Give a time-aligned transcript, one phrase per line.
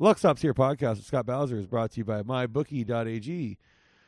[0.00, 3.58] Luxops here podcast with Scott Bowser is brought to you by mybookie.ag.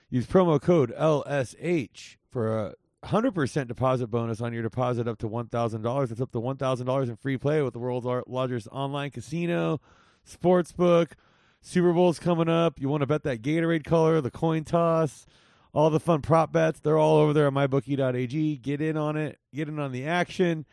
[0.08, 2.74] Use promo code LSH for a
[3.04, 6.08] 100% deposit bonus on your deposit up to $1,000.
[6.08, 9.80] That's up to $1,000 in free play with the world's largest online casino,
[10.24, 11.12] sportsbook.
[11.60, 12.80] Super Bowl's coming up.
[12.80, 15.26] You want to bet that Gatorade color, the coin toss,
[15.74, 16.78] all the fun prop bets.
[16.78, 18.58] They're all over there at mybookie.ag.
[18.58, 19.40] Get in on it.
[19.52, 20.66] Get in on the action.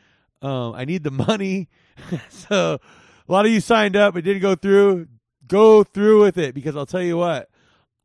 [0.44, 1.70] Um, I need the money.
[2.30, 2.80] so
[3.28, 4.16] a lot of you signed up.
[4.16, 5.08] It didn't go through.
[5.48, 7.50] Go through with it because I'll tell you what.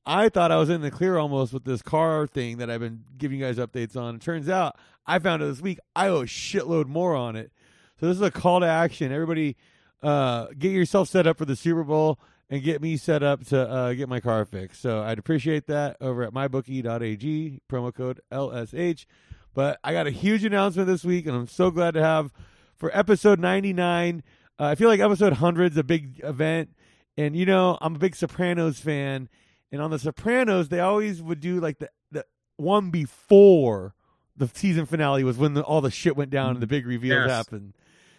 [0.04, 3.04] I thought I was in the clear almost with this car thing that I've been
[3.16, 4.16] giving you guys updates on.
[4.16, 5.78] It turns out I found it this week.
[5.94, 7.52] I owe a shitload more on it.
[8.00, 9.12] So this is a call to action.
[9.12, 9.56] Everybody,
[10.02, 12.18] uh, get yourself set up for the Super Bowl
[12.50, 14.82] and get me set up to uh, get my car fixed.
[14.82, 19.06] So I'd appreciate that over at mybookie.ag, promo code LSH.
[19.54, 22.32] But I got a huge announcement this week, and I'm so glad to have
[22.76, 24.22] for episode 99.
[24.62, 26.70] Uh, I feel like episode 100 is a big event.
[27.16, 29.28] And, you know, I'm a big Sopranos fan.
[29.72, 32.24] And on The Sopranos, they always would do like the, the
[32.58, 33.94] one before
[34.36, 37.26] the season finale was when the, all the shit went down and the big reveals
[37.26, 37.30] Yes.
[37.30, 37.74] happened.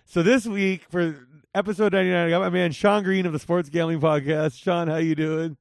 [0.06, 3.70] So this week for episode 99, I got my man Sean Green of the Sports
[3.70, 4.62] Gambling Podcast.
[4.62, 5.56] Sean, how you doing?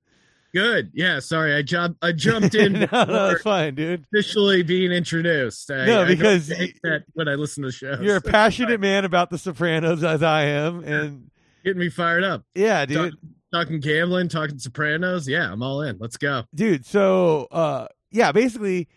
[0.55, 0.91] Good.
[0.95, 1.19] Yeah.
[1.21, 2.05] Sorry, I jumped.
[2.05, 4.05] I jumped in no, no, it's fine, dude.
[4.13, 5.71] officially being introduced.
[5.71, 8.01] I, No, I because hate that when I listen to shows.
[8.01, 11.31] You're a passionate man about The Sopranos, as I am, and
[11.65, 12.45] getting me fired up.
[12.55, 13.19] yeah, dude, Talk-
[13.67, 15.27] talking gambling, talking Sopranos.
[15.29, 15.97] Yeah, I'm all in.
[15.99, 16.45] Let's go.
[16.55, 16.85] dude.
[16.85, 18.89] So, uh, yeah, basically,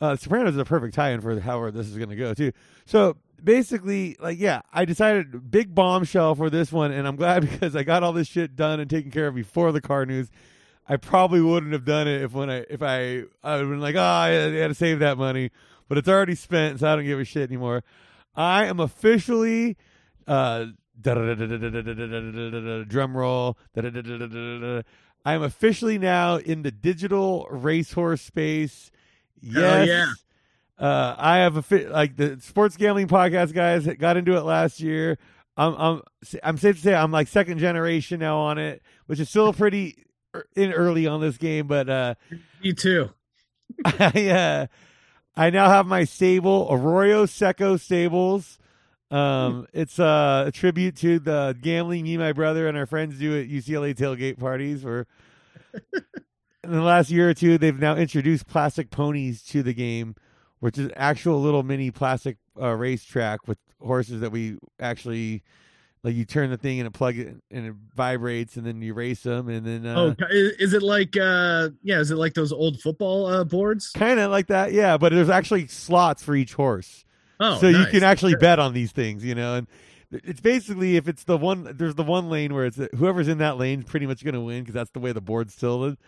[0.00, 2.52] uh, Sopranos is a perfect tie-in for however this is going to go too.
[2.86, 7.76] So basically, like, yeah, I decided big bombshell for this one, and I'm glad because
[7.76, 10.30] I got all this shit done and taken care of before the car news.
[10.86, 13.80] I probably wouldn't have done it if when I if I I would have been
[13.80, 15.50] like, oh, I had to save that money,
[15.88, 17.84] but it's already spent, so I don't give a shit anymore.
[18.36, 19.76] I am officially
[20.26, 20.66] uh
[22.88, 23.58] drum roll.
[23.76, 28.90] I am officially now in the digital racehorse space.
[29.40, 29.88] Yes.
[29.88, 30.06] yeah.
[30.78, 34.80] Uh, I have a fi- like the sports gambling podcast guys got into it last
[34.80, 35.18] year.
[35.56, 36.02] I'm I'm
[36.42, 39.94] I'm safe to say I'm like second generation now on it, which is still pretty
[39.96, 40.03] er-
[40.56, 42.14] in early on this game, but uh
[42.62, 43.10] Me too.
[43.84, 44.66] I uh,
[45.36, 48.58] I now have my stable, Arroyo Seco Stables.
[49.10, 53.38] Um, it's uh, a tribute to the gambling me, my brother, and our friends do
[53.38, 54.82] at UCLA tailgate parties.
[54.82, 55.06] For
[55.92, 60.14] in the last year or two, they've now introduced plastic ponies to the game,
[60.60, 65.42] which is actual little mini plastic uh, racetrack with horses that we actually
[66.04, 66.14] like.
[66.14, 69.22] You turn the thing and it plug it and it vibrates, and then you race
[69.24, 71.16] them, and then uh, oh, is, is it like?
[71.16, 73.90] uh Yeah, is it like those old football uh boards?
[73.90, 74.96] kind of like that, yeah.
[74.98, 77.04] But there's actually slots for each horse.
[77.40, 79.56] Oh, so you can actually bet on these things, you know.
[79.56, 79.66] And
[80.12, 83.58] it's basically if it's the one, there's the one lane where it's whoever's in that
[83.58, 85.98] lane is pretty much going to win because that's the way the board's tilted.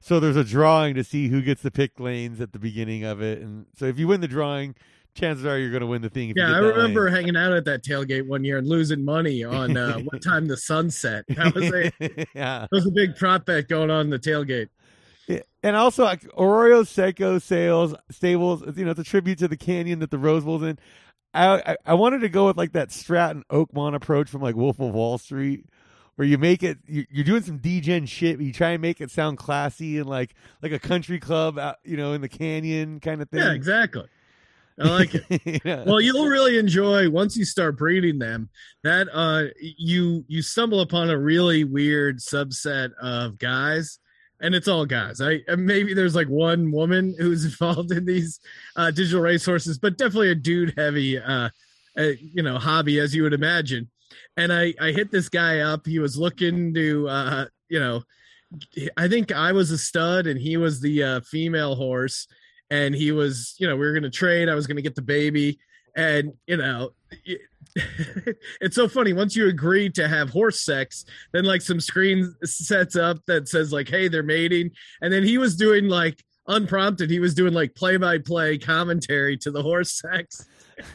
[0.00, 3.22] So there's a drawing to see who gets to pick lanes at the beginning of
[3.22, 4.74] it, and so if you win the drawing,
[5.14, 6.30] chances are you're going to win the thing.
[6.30, 9.44] If you Yeah, I remember hanging out at that tailgate one year and losing money
[9.44, 11.24] on uh, what time the sun set.
[11.28, 11.92] That was a
[12.34, 12.60] yeah.
[12.60, 14.68] that was a big prop bet going on in the tailgate.
[15.26, 18.62] Yeah, and also like Arroyo Seco sales stables.
[18.76, 20.78] You know, it's a tribute to the canyon that the Rose Bowl's in.
[21.32, 24.78] I, I I wanted to go with like that Stratton Oakmont approach from like Wolf
[24.80, 25.64] of Wall Street,
[26.16, 29.00] where you make it you, you're doing some degen shit, but you try and make
[29.00, 33.00] it sound classy and like like a country club, out, you know, in the canyon
[33.00, 33.40] kind of thing.
[33.40, 34.04] Yeah, exactly.
[34.80, 35.62] I like it.
[35.64, 35.84] Yeah.
[35.84, 38.48] well you'll really enjoy once you start breeding them
[38.82, 43.98] that uh you you stumble upon a really weird subset of guys
[44.40, 48.40] and it's all guys i maybe there's like one woman who's involved in these
[48.76, 51.48] uh digital racehorses but definitely a dude heavy uh,
[51.98, 53.88] uh you know hobby as you would imagine
[54.36, 58.02] and i i hit this guy up he was looking to uh you know
[58.96, 62.26] i think i was a stud and he was the uh female horse
[62.74, 64.94] and he was you know we were going to trade i was going to get
[64.94, 65.58] the baby
[65.96, 66.90] and you know
[67.24, 67.40] it-
[68.60, 72.94] it's so funny once you agree to have horse sex then like some screen sets
[72.94, 74.70] up that says like hey they're mating
[75.02, 79.36] and then he was doing like unprompted he was doing like play by play commentary
[79.36, 80.46] to the horse sex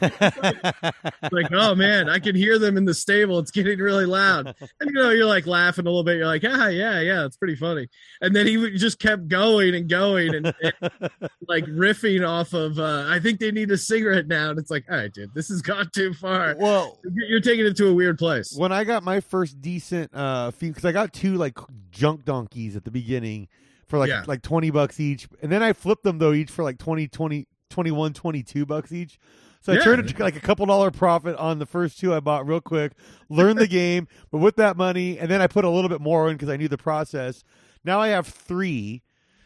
[1.32, 3.38] like oh man i can hear them in the stable.
[3.38, 4.46] It's getting really loud.
[4.80, 6.16] And you know you're like laughing a little bit.
[6.18, 7.88] You're like ah yeah yeah it's pretty funny.
[8.20, 11.10] And then he just kept going and going and, and
[11.48, 14.50] like riffing off of uh i think they need a cigarette now.
[14.50, 16.56] And it's like all right dude this has gone too far.
[16.58, 18.54] Well, You're- taking it to a weird place.
[18.56, 21.58] when I got my first decent uh because I got two like
[21.90, 23.48] junk donkeys at the beginning
[23.86, 24.24] for like Yeah.
[24.26, 25.26] like 20 bucks each.
[25.42, 29.18] And then I flipped them though each for like 20 20 21 22 bucks each.
[29.62, 32.46] So I turned it like a couple dollar profit on the first two I bought
[32.46, 32.92] real quick,
[33.28, 36.28] learned the game, but with that money, and then I put a little bit more
[36.30, 37.44] in because I knew the process.
[37.84, 39.02] Now I have three.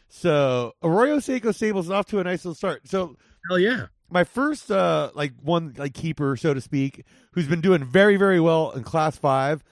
[0.08, 2.86] So Arroyo Seco Stables is off to a nice little start.
[2.86, 3.16] So
[3.48, 3.86] Hell yeah.
[4.10, 8.40] my first uh like one like keeper so to speak who's been doing very very
[8.40, 9.62] well in class five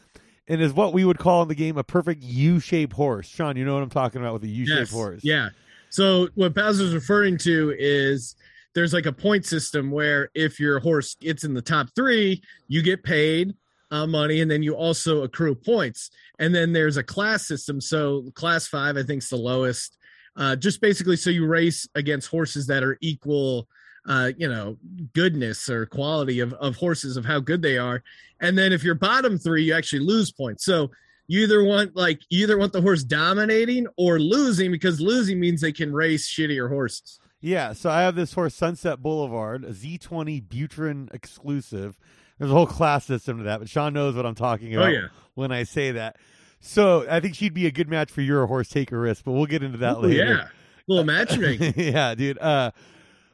[0.48, 3.64] and is what we would call in the game a perfect u-shaped horse sean you
[3.64, 4.90] know what i'm talking about with a u-shaped Yes.
[4.90, 5.50] horse Yeah.
[5.88, 8.34] So what Bowser's referring to is
[8.74, 12.82] there's like a point system where if your horse gets in the top three, you
[12.82, 13.54] get paid
[13.90, 16.10] uh, money, and then you also accrue points.
[16.38, 17.80] And then there's a class system.
[17.80, 19.98] So class five, I think, is the lowest.
[20.34, 23.68] Uh, just basically, so you race against horses that are equal,
[24.08, 24.78] uh, you know,
[25.12, 28.02] goodness or quality of of horses of how good they are.
[28.40, 30.64] And then if you're bottom three, you actually lose points.
[30.64, 30.90] So
[31.28, 35.60] you either want like you either want the horse dominating or losing because losing means
[35.60, 37.20] they can race shittier horses.
[37.42, 41.98] Yeah so i have this horse sunset boulevard a z20 buterin exclusive
[42.38, 44.92] there's a whole class system to that but sean knows what i'm talking about Oh
[44.92, 46.16] yeah, when i say that
[46.60, 49.32] so i think she'd be a good match for your horse take a risk but
[49.32, 50.48] we'll get into that Ooh, later yeah,
[50.88, 51.74] a little matchmaking.
[51.92, 52.38] yeah, dude.
[52.38, 52.72] Uh,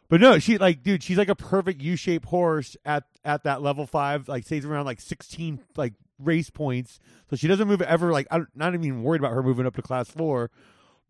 [0.09, 3.87] but no, she like, dude, she's like a perfect U-shaped horse at at that level
[3.87, 4.29] five.
[4.29, 8.13] Like stays around like sixteen like race points, so she doesn't move ever.
[8.13, 10.51] Like, I'm not even worried about her moving up to class four,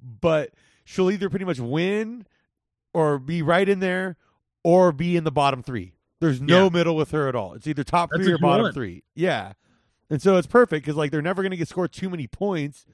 [0.02, 0.50] but
[0.84, 2.26] she'll either pretty much win
[2.94, 4.16] or be right in there
[4.64, 5.92] or be in the bottom three.
[6.20, 6.70] There's no Yeah.
[6.70, 7.54] middle with her at all.
[7.54, 9.04] It's either top That's three or bottom three.
[9.14, 9.52] Yeah,
[10.10, 12.84] and so it's perfect because like they're never going to get scored too many points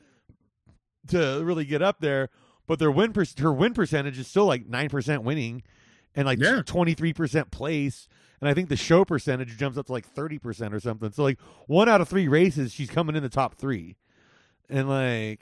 [1.09, 2.29] to really get up there.
[2.67, 5.63] But their win per- her win percentage is still like nine percent winning,
[6.15, 8.09] and like twenty three percent place.
[8.41, 11.13] And I think the show percentage jumps up to like thirty percent or something.
[11.13, 13.97] So like one out of three races, she's coming in the top three,
[14.69, 15.41] and like,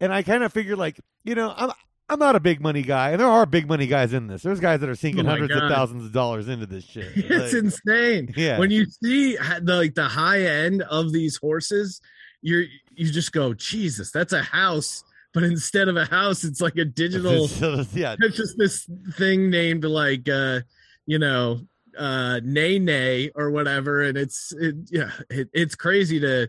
[0.00, 1.70] and I kind of figured like you know I'm
[2.08, 4.42] I'm not a big money guy, and there are big money guys in this.
[4.42, 7.10] There's guys that are sinking Oh hundreds of thousands of dollars into this shit.
[7.16, 8.32] it's Like, insane.
[8.36, 12.00] yeah, When you see the like the high end of these horses,
[12.42, 12.64] you're
[12.94, 15.02] you just go, Jesus, that's a house.
[15.34, 17.46] But instead of a house, it's like a digital
[17.92, 20.60] yeah, it's just this thing named like uh
[21.06, 21.60] you know
[21.98, 26.48] uh nay nay or whatever and it's it, yeah it, it's crazy to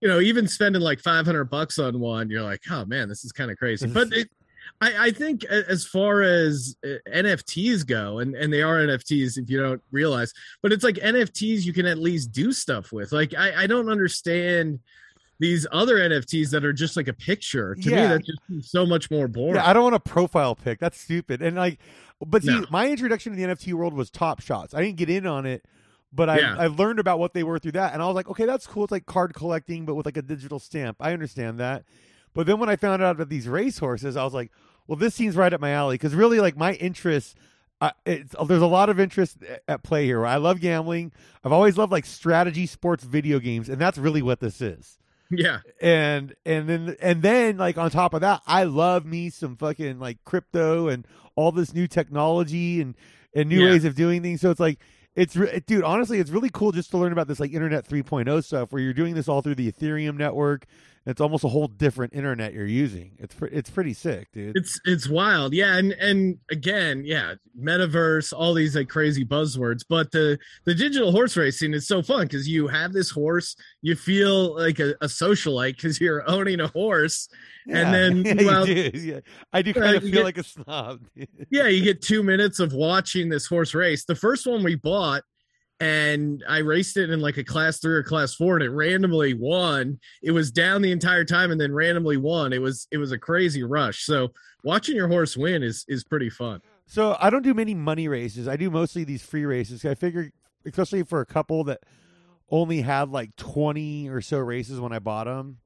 [0.00, 3.30] you know even spending like 500 bucks on one you're like oh man this is
[3.32, 4.28] kind of crazy but it
[4.80, 9.48] I, I think as far as uh, NFTs go, and, and they are NFTs if
[9.48, 10.32] you don't realize,
[10.62, 13.12] but it's like NFTs you can at least do stuff with.
[13.12, 14.80] Like I, I don't understand
[15.38, 17.74] these other NFTs that are just like a picture.
[17.74, 17.96] To Yeah.
[18.02, 19.56] me, that's just so much more boring.
[19.56, 20.78] Yeah, I don't want a profile pic.
[20.78, 21.42] That's stupid.
[21.42, 21.78] And like,
[22.24, 22.66] but see, No.
[22.70, 24.74] my introduction to the NFT world was Top Shots.
[24.74, 25.64] I didn't get in on it,
[26.12, 26.56] but I Yeah.
[26.58, 28.84] I learned about what they were through that, and I was like, okay, that's cool.
[28.84, 30.96] It's like card collecting, but with like a digital stamp.
[31.00, 31.84] I understand that.
[32.34, 34.50] But then when I found out about these race horses, I was like,
[34.86, 37.34] well, this seems right up my alley because really, like my interests.
[37.80, 40.24] Uh, it's, there's a lot of interest at play here.
[40.24, 41.10] I love gambling.
[41.42, 44.98] I've always loved like strategy sports video games, and that's really what this is
[45.32, 45.60] yeah.
[45.80, 49.98] and and then and then like on top of that i love me some fucking
[49.98, 51.06] like crypto and
[51.36, 52.94] all this new technology and
[53.34, 53.70] and new Yeah.
[53.72, 54.78] ways of doing things so it's like
[55.16, 58.44] it's re- dude honestly it's really cool just to learn about this like internet 3.0
[58.44, 60.66] stuff where you're doing this all through the ethereum network
[61.06, 64.78] it's almost a whole different internet you're using it's pre- it's pretty sick dude It's
[64.84, 69.84] it's wild, yeah, and and again, yeah, metaverse, all these like crazy buzzwords.
[69.88, 73.96] But the the digital horse racing is so fun because you have this horse, you
[73.96, 77.28] feel like a, a socialite because you're owning a horse,
[77.68, 78.90] and then, yeah, well, do.
[78.94, 79.20] yeah.
[79.52, 81.00] i do uh, of feel get- like a snob
[81.50, 84.04] yeah, you get two minutes of watching this horse race.
[84.04, 85.22] The first one we bought,
[85.82, 89.34] and I raced it in like a class three or class four, and it randomly
[89.34, 89.98] won.
[90.22, 92.52] It was down the entire time, and then randomly won.
[92.52, 94.04] It was it was a crazy rush.
[94.04, 94.28] So
[94.62, 96.62] watching your horse win is is pretty fun.
[96.86, 98.46] So I don't do many money races.
[98.46, 99.84] I do mostly these free races.
[99.84, 100.30] I figure,
[100.64, 101.80] especially for a couple that
[102.48, 105.58] only had like twenty or so races when I bought them,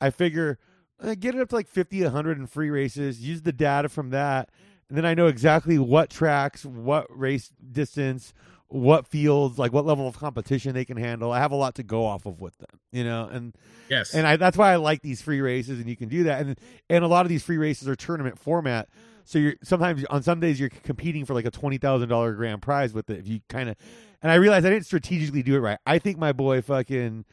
[0.00, 0.58] I figure
[1.02, 3.20] uh, get it up to like 50, 100 in free races.
[3.20, 4.48] Use the data from that,
[4.88, 8.32] and then I know exactly what tracks, what race distance,
[8.70, 11.32] what fields, like what level of competition they can handle.
[11.32, 13.54] I have a lot to go off of with them, you know, and
[13.88, 16.40] Yes, and I, that's why I like these free races, and you can do that.
[16.40, 16.58] And
[16.88, 18.88] and a lot of these free races are tournament format,
[19.24, 22.62] so you're sometimes on some days you're competing for like a twenty thousand dollar grand
[22.62, 23.18] prize with it.
[23.18, 23.76] If you kind of,
[24.22, 25.78] and I realized I didn't strategically do it right.
[25.84, 27.24] I think my boy fucking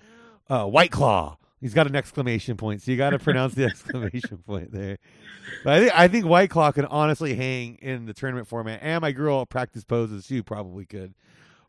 [0.50, 1.38] uh, White Claw.
[1.60, 4.98] He's got an exclamation point, so you got to pronounce the exclamation point there.
[5.64, 9.02] But I think I think White Claw can honestly hang in the tournament format, and
[9.02, 11.14] my girl practice poses too probably could.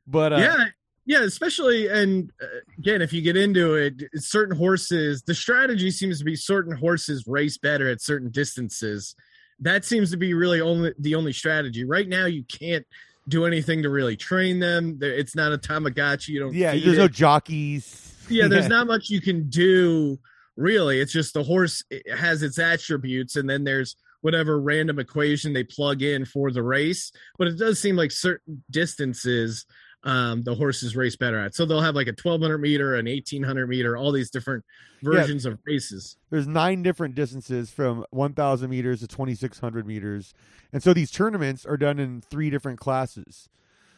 [0.06, 0.64] But uh, yeah
[1.04, 2.46] yeah especially and uh,
[2.78, 7.24] again if you get into it certain horses the strategy seems to be certain horses
[7.26, 9.14] race better at certain distances
[9.58, 12.86] that seems to be really only the only strategy right now you can't
[13.28, 14.98] do anything to really train them.
[15.00, 16.28] It's not a Tamagotchi.
[16.28, 16.54] You don't.
[16.54, 16.98] Yeah, there's it.
[16.98, 18.14] no jockeys.
[18.28, 20.18] Yeah, there's not much you can do
[20.56, 21.00] really.
[21.00, 21.82] It's just the horse
[22.16, 27.12] has its attributes, and then there's whatever random equation they plug in for the race.
[27.38, 29.64] But it does seem like certain distances
[30.04, 31.54] um the horses race better at.
[31.54, 34.64] So they'll have like a 1200 meter, an 1800 meter, all these different
[35.02, 36.16] versions of races.
[36.30, 40.34] There's nine different distances from 1,000 meters to 2,600 meters,
[40.72, 43.48] and so these tournaments are done in three different classes.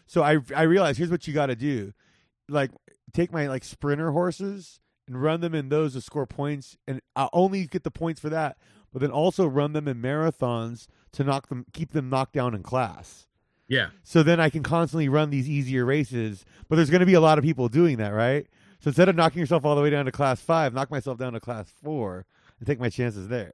[0.06, 1.92] So I I realize here's what you got to do,
[2.48, 2.70] like
[3.12, 7.30] take my like sprinter horses and run them in those to score points, and I'll
[7.32, 8.56] only get the points for that,
[8.92, 12.62] but then also run them in marathons to knock them keep them knocked down in
[12.62, 13.26] class.
[13.70, 13.90] Yeah.
[14.02, 16.44] So then I can constantly run these easier races.
[16.68, 18.46] But there's going to be a lot of people doing that, right?
[18.80, 21.34] So instead of knocking yourself all the way down to class five, knock myself down
[21.34, 22.26] to class four
[22.58, 23.52] and take my chances there.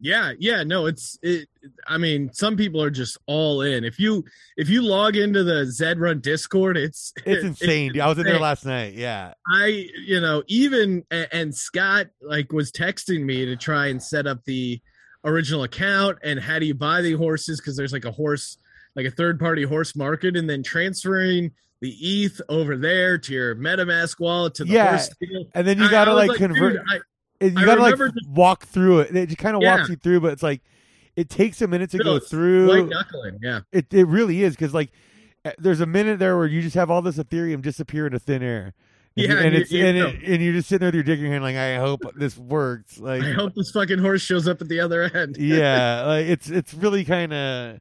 [0.00, 1.48] Yeah, yeah, no, it's it.
[1.86, 3.84] I mean, some people are just all in.
[3.84, 4.24] If you
[4.56, 7.92] if you log into the Zed Run Discord, it's It's insane.
[7.92, 8.02] dude.
[8.02, 8.94] I was in there last night.
[8.94, 9.34] Yeah.
[9.50, 14.44] I, you know, even and, Scott like was texting me to try and set up
[14.44, 14.80] the
[15.24, 18.58] original account and how do you buy the horses because there's like a horse
[18.96, 23.56] like a third party horse market and then transferring the ETH over there to your
[23.56, 25.46] MetaMask wallet to the Yeah, horse deal.
[25.54, 26.74] And then you got to was like convert.
[26.74, 27.02] dude,
[27.52, 29.16] you I got to like just- walk through it.
[29.16, 29.76] It just kind of Yeah.
[29.76, 30.62] walks you through, but it's like
[31.16, 32.68] it takes a minute to No, go through.
[32.68, 33.60] white knuckling, yeah.
[33.72, 34.90] It it really is because like
[35.44, 38.42] uh, there's a minute there where you just have all this Ethereum disappear into thin
[38.42, 38.72] air.
[39.16, 41.18] And, Yeah, and it's you and, it, and you're just sitting there with your dick
[41.18, 42.98] in your hand, like I hope this works.
[43.00, 45.36] Like I hope this fucking horse shows up at the other end.
[45.38, 47.78] yeah, like it's it's really kind of.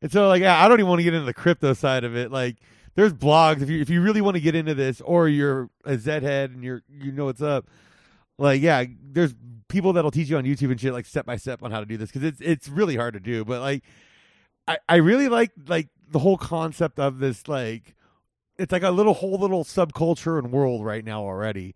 [0.00, 2.32] And so like I don't even want to get into the crypto side of it.
[2.32, 2.56] Like
[2.96, 5.96] there's blogs if you if you really want to get into this, or you're a
[5.96, 7.66] Zed head and you're you know what's up.
[8.38, 9.34] Like yeah, there's
[9.68, 11.86] people that'll teach you on YouTube and shit like step by step on how to
[11.86, 13.44] do this because it's it's really hard to do.
[13.44, 13.84] But like,
[14.68, 17.94] I I really like like the whole concept of this like.
[18.58, 21.74] It's like a little whole little subculture and world right now already.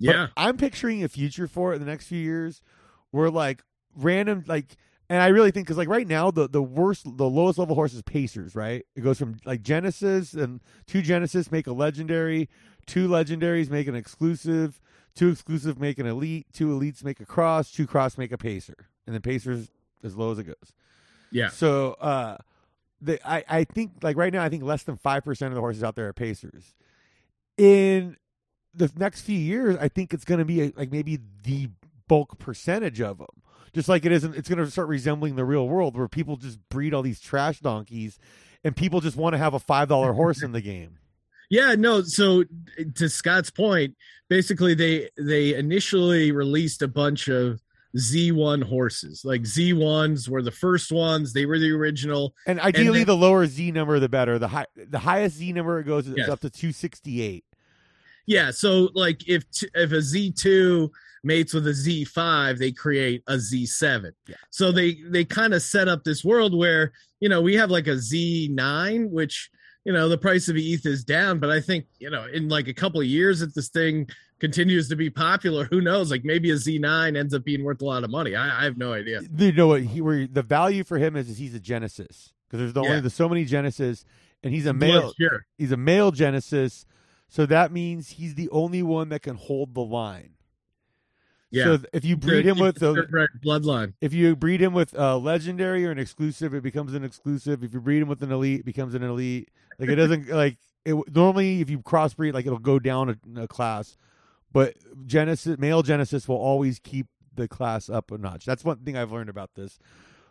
[0.00, 0.26] But Yeah.
[0.36, 2.62] I'm picturing a future for it in the next few years
[3.10, 3.62] where like
[3.94, 4.76] random like
[5.10, 7.92] and I really think because like right now the the worst the lowest level horse
[7.92, 12.48] is Pacers right it goes from like Genesis and two Genesis make a legendary
[12.86, 14.80] two legendaries make an exclusive
[15.14, 18.88] two exclusive make an elite two elites make a cross two cross make a Pacer
[19.06, 19.70] and then Pacers
[20.02, 20.72] as low as it goes
[21.30, 21.48] Yeah.
[21.48, 22.38] so uh
[23.00, 25.60] the I I think like right now I think less than five percent of the
[25.60, 26.74] horses out there are Pacers
[27.56, 28.16] in
[28.74, 31.70] the next few years, I think it's going to be a, like maybe the
[32.08, 33.28] bulk percentage of them.
[33.72, 36.58] Just like it isn't, it's going to start resembling the real world where people just
[36.68, 38.18] breed all these trash donkeys,
[38.64, 40.98] and people just want to have a five dollar horse in the game.
[41.50, 42.02] Yeah, no.
[42.02, 42.44] So
[42.96, 43.96] to Scott's point,
[44.28, 47.60] basically they they initially released a bunch of
[47.96, 49.22] Z1 horses.
[49.24, 51.32] Like Z1s were the first ones.
[51.32, 52.34] They were the original.
[52.46, 54.38] And ideally, then- the lower Z number, the better.
[54.38, 56.28] The high, the highest Z number it goes is Yes.
[56.28, 57.44] up to two sixty eight.
[58.26, 58.50] Yeah.
[58.50, 60.88] So like if t- if a Z2
[61.24, 64.12] mates with a Z5, they create a Z7.
[64.26, 64.36] Yeah.
[64.50, 67.86] So they they kind of set up this world where you know we have like
[67.86, 69.50] a Z9, which
[69.84, 72.68] you know the price of ETH is down, but I think you know in like
[72.68, 74.08] a couple of years, if this thing
[74.40, 76.10] continues to be popular, who knows?
[76.10, 78.34] Like maybe a Z9 ends up being worth a lot of money.
[78.34, 79.20] I, I have no idea.
[79.36, 79.82] You know what?
[79.82, 83.00] He, where the value for him is, is he's a Genesis because there's the only
[83.00, 84.04] there's so many Genesis,
[84.42, 85.02] and he's a male.
[85.02, 85.46] Blood pure.
[85.58, 86.86] He's a male Genesis,
[87.28, 90.30] so that means he's the only one that can hold the line.
[91.54, 91.64] Yeah.
[91.64, 93.94] So if you breed him with the, bloodline.
[94.00, 97.62] if you breed him with a legendary or an exclusive, it becomes an exclusive.
[97.62, 99.50] If you breed him with an elite, it becomes an elite.
[99.78, 100.94] Like it doesn't like it.
[101.14, 103.96] Normally, if you crossbreed, like it'll go down a, a class,
[104.52, 104.74] but
[105.06, 108.44] Genesis male Genesis will always keep the class up a notch.
[108.44, 109.78] That's one thing I've learned about this.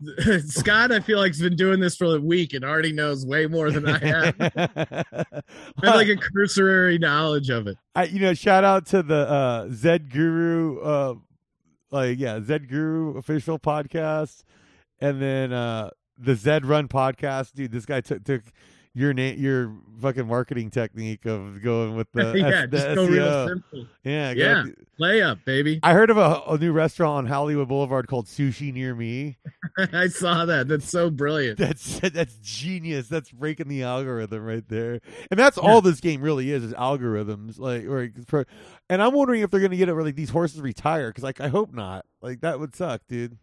[0.48, 3.48] Scott, I feel like has been doing this for a week and already knows way
[3.48, 4.36] more than I have.
[4.40, 7.78] I have like a cursory knowledge of it.
[7.96, 11.16] I, you know, shout out to the uh, Zed Guru, uh,
[11.92, 14.44] like yeah, Zed Guru official podcast,
[15.00, 17.54] and then uh, the Zed Run podcast.
[17.54, 18.44] Dude, this guy took took
[18.96, 23.06] your name, your fucking marketing technique of going with the yeah, S- the just go
[23.08, 23.88] real simple.
[24.04, 24.66] Yeah, go Yeah.
[25.00, 25.80] Layup, baby.
[25.82, 29.38] I heard of a, a new restaurant on Hollywood Boulevard called Sushi Near Me.
[29.94, 30.68] I saw that.
[30.68, 31.58] That's so brilliant.
[31.58, 33.08] That's that's genius.
[33.08, 35.00] That's breaking the algorithm right there,
[35.32, 37.58] and that's all this game really is is algorithms.
[37.58, 38.12] Like, or
[38.90, 41.42] and I'm wondering if they're gonna get it where like these horses retire because like
[41.42, 42.06] I hope not.
[42.22, 43.38] Like that would suck, dude.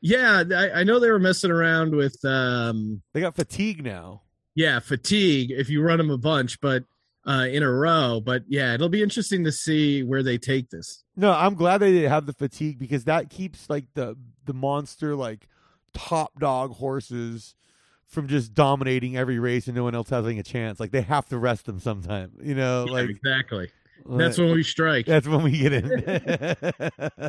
[0.00, 4.22] Yeah, I, I know they were messing around with um They got fatigue now.
[4.58, 6.82] Yeah, fatigue if you run them a bunch, but
[7.24, 8.20] uh in a row.
[8.24, 11.04] But yeah, it'll be interesting to see where they take this.
[11.16, 15.46] No, I'm glad they have the fatigue because that keeps like the the monster like
[15.94, 17.54] top dog horses
[18.08, 20.80] from just dominating every race and no one else having a chance.
[20.80, 22.86] Like they have to rest them sometime, you know.
[22.86, 23.70] Yeah, like exactly.
[24.06, 25.06] That's when we strike.
[25.06, 25.84] that's when we get in.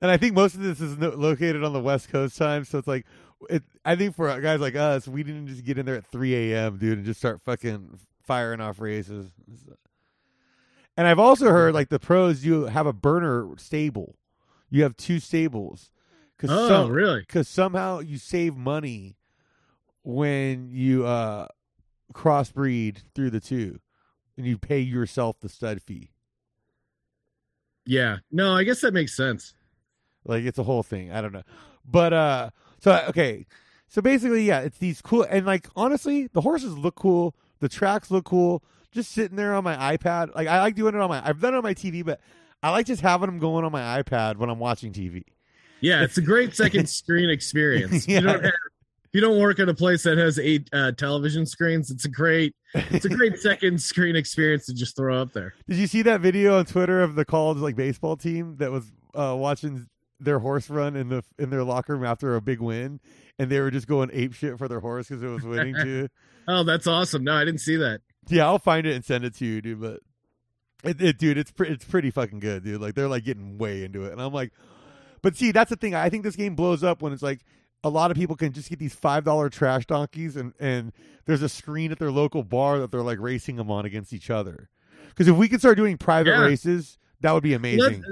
[0.00, 2.88] and I think most of this is located on the West Coast time, so it's
[2.88, 3.06] like,
[3.50, 3.62] it.
[3.84, 6.78] I think for guys like us, we didn't just get in there at 3 a.m.,
[6.78, 9.30] dude, and just start fucking firing off races.
[10.96, 14.16] And I've also heard like the pros, you have a burner stable.
[14.70, 15.90] You have two stables.
[16.38, 17.20] Cause oh, some- really?
[17.20, 19.16] because somehow you save money
[20.02, 21.46] when you uh
[22.12, 23.78] crossbreed through the two
[24.36, 26.10] and you pay yourself the stud fee
[27.86, 28.18] Yeah.
[28.32, 29.54] No, I guess that makes sense.
[30.24, 31.42] like it's a whole thing i don't know
[31.84, 32.50] but uh
[32.82, 33.46] so okay
[33.88, 38.10] so basically yeah it's these cool and like honestly the horses look cool the tracks
[38.10, 41.26] look cool just sitting there on my ipad like i like doing it on my
[41.26, 42.20] i've done it on my tv but
[42.62, 45.22] i like just having them going on my ipad when i'm watching tv
[45.80, 48.06] Yeah, it's a great second screen experience.
[48.06, 48.20] Yeah.
[48.20, 48.52] You don't have,
[49.04, 52.08] if you don't work at a place that has eight uh, television screens, it's a
[52.08, 55.54] great it's a great second screen experience to just throw up there.
[55.68, 58.90] Did you see that video on Twitter of the college like baseball team that was
[59.14, 59.86] uh, watching
[60.22, 63.00] their horse run in the in their locker room after a big win,
[63.38, 66.08] and they were just going ape shit for their horse because it was winning too.
[66.48, 67.24] Oh, that's awesome.
[67.24, 68.00] No, I didn't see that.
[68.28, 69.80] Yeah, I'll find it and send it to you, dude.
[69.80, 70.00] But
[70.84, 72.80] it, it dude, it's pre- it's pretty fucking good, dude.
[72.80, 74.52] Like they're like getting way into it, and I'm like,
[75.22, 75.94] but see, that's the thing.
[75.94, 77.40] I think this game blows up when it's like
[77.84, 80.92] a lot of people can just get these five dollar trash donkeys, and and
[81.26, 84.30] there's a screen at their local bar that they're like racing them on against each
[84.30, 84.68] other.
[85.08, 86.42] Because if we could start doing private Yeah.
[86.44, 88.02] races, that would be amazing.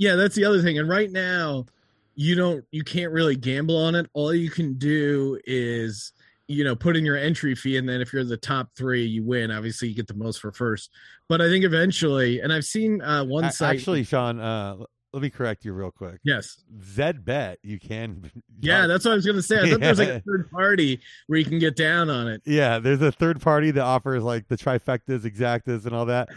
[0.00, 0.78] Yeah, that's the other thing.
[0.78, 1.66] And right now,
[2.14, 4.06] you don't you can't really gamble on it.
[4.14, 6.12] All you can do is
[6.48, 9.22] you know put in your entry fee, and then if you're the top three, you
[9.22, 9.50] win.
[9.50, 10.90] Obviously, you get the most for first.
[11.28, 13.76] But I think eventually, and I've seen uh, one site.
[13.76, 14.76] Actually, Sean, uh,
[15.12, 16.18] let me correct you real quick.
[16.24, 18.30] yes, Zed Bet, you can.
[18.60, 19.58] yeah, that's what I was gonna say.
[19.58, 22.40] I thought there was like a third party where you can get down on it.
[22.46, 26.30] Yeah, there's a third party that offers like the trifectas, exactas, and all that.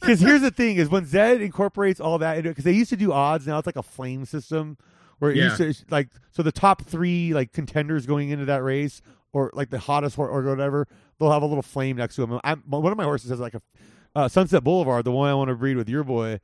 [0.00, 2.96] Because here's the thing: is when Zed incorporates all that into because they used to
[2.96, 4.76] do odds, now it's like a flame system
[5.18, 5.56] where it Yeah.
[5.56, 9.70] used to like so the top three like contenders going into that race or like
[9.70, 12.40] the hottest horse or whatever, they'll have a little flame next to them.
[12.42, 13.62] I'm, one of my horses has like a
[14.16, 16.40] uh, Sunset Boulevard, the one I want to breed with your boy.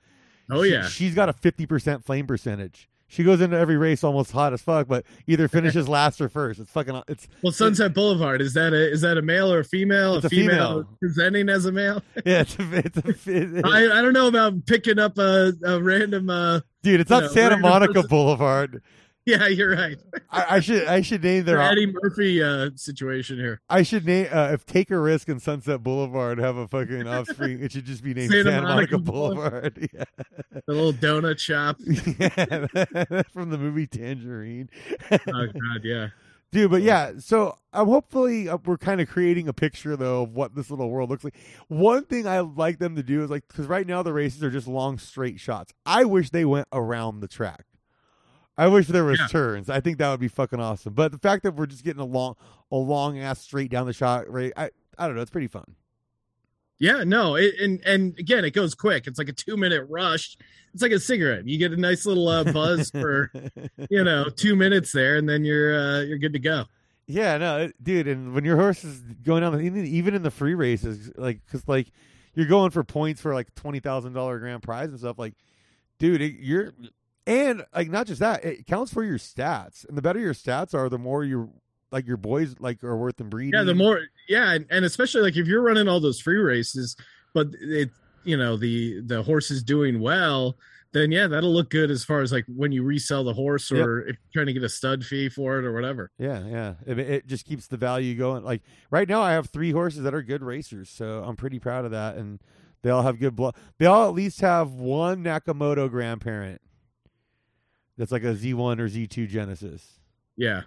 [0.50, 2.88] Oh she- yeah, she's got a fifty percent flame percentage.
[3.08, 6.58] She goes into every race almost hot as fuck, but either finishes last or first.
[6.58, 7.02] It's fucking.
[7.06, 10.16] It's well, Sunset Boulevard is that a is that a male or a female?
[10.16, 10.88] It's a female.
[11.00, 12.02] presenting as a male.
[12.24, 12.40] yeah.
[12.40, 16.28] It's a, it's a, it- I, I don't know about picking up a, a random.
[16.30, 17.00] uh dude.
[17.00, 18.82] It's not know, Santa Monica person- Boulevard.
[19.28, 19.98] Yeah, you're right.
[20.30, 23.60] I, I should I should name their Eddie Murphy uh, situation here.
[23.68, 27.60] I should name uh, if Take a Risk and Sunset Boulevard have a fucking offspring.
[27.60, 29.88] It should just be named Santa Santa, Monica, Monica Boulevard.
[29.96, 30.04] Yeah.
[30.66, 31.76] The little donut shop.
[31.80, 34.70] yeah, from the movie Tangerine.
[35.10, 36.08] Oh God, yeah.
[36.52, 40.34] Dude, but yeah, so I'm hopefully uh, we're kind of creating a picture though of
[40.34, 41.34] what this little world looks like.
[41.66, 44.50] One thing I like them to do is like because right now the races are
[44.50, 45.72] just long straight shots.
[45.84, 47.64] I wish they went around the track.
[48.58, 49.26] I wish there was Yeah.
[49.26, 49.68] turns.
[49.68, 50.94] I think that would be fucking awesome.
[50.94, 52.36] But the fact that we're just getting a long,
[52.70, 54.52] a long ass straight down the shot, right?
[54.56, 55.22] I, I don't know.
[55.22, 55.74] It's pretty fun.
[56.78, 59.06] Yeah, no, it, and and again, it goes quick.
[59.06, 60.36] It's like a two minute rush.
[60.74, 61.46] It's like a cigarette.
[61.48, 63.32] You get a nice little uh, buzz for
[63.90, 66.64] you know two minutes there, and then you're uh, you're good to go.
[67.06, 70.54] Yeah, no, dude, and when your horse is going down, even even in the free
[70.54, 71.90] races, like, cause like
[72.34, 75.32] you're going for points for like twenty thousand dollar grand prize and stuff, like,
[75.98, 76.74] dude, it, you're,
[77.26, 80.74] and like not just that, it counts for your stats, and the better your stats
[80.74, 81.52] are, the more you
[81.90, 83.58] like your boys like are worth in breeding.
[83.58, 86.96] Yeah, the more yeah, and, and especially like if you're running all those free races,
[87.34, 87.90] but it
[88.24, 90.56] you know the the horse is doing well,
[90.92, 94.00] then yeah, that'll look good as far as like when you resell the horse or
[94.00, 96.10] if you're trying to get a stud fee for it or whatever.
[96.18, 96.74] Yeah, yeah.
[96.86, 98.44] It, it just keeps the value going.
[98.44, 101.84] Like right now, I have three horses that are good racers, so I'm pretty proud
[101.84, 102.16] of that.
[102.16, 102.40] And
[102.82, 103.56] they all have good blood.
[103.78, 106.60] They all at least have one Nakamoto grandparent.
[107.98, 109.98] That's like a Z1 or Z2 Genesis.
[110.36, 110.62] Yeah,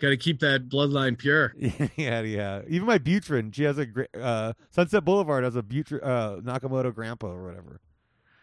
[0.00, 1.54] got to keep that bloodline pure.
[1.58, 2.62] yeah, yeah.
[2.68, 3.86] Even my Buterin, she has a
[4.18, 7.80] uh, Sunset Boulevard has a Buterin, uh, Nakamoto grandpa or whatever.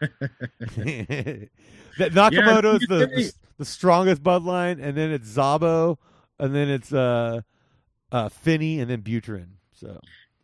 [0.00, 1.50] that
[2.12, 5.98] Nakamoto is the, the the strongest bloodline, and then it's Szabo,
[6.38, 7.40] and then it's uh,
[8.12, 9.48] uh, Finney, and then Buterin.
[9.72, 10.00] So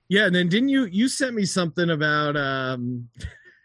[0.09, 3.09] Yeah, and then didn't you you sent me something about um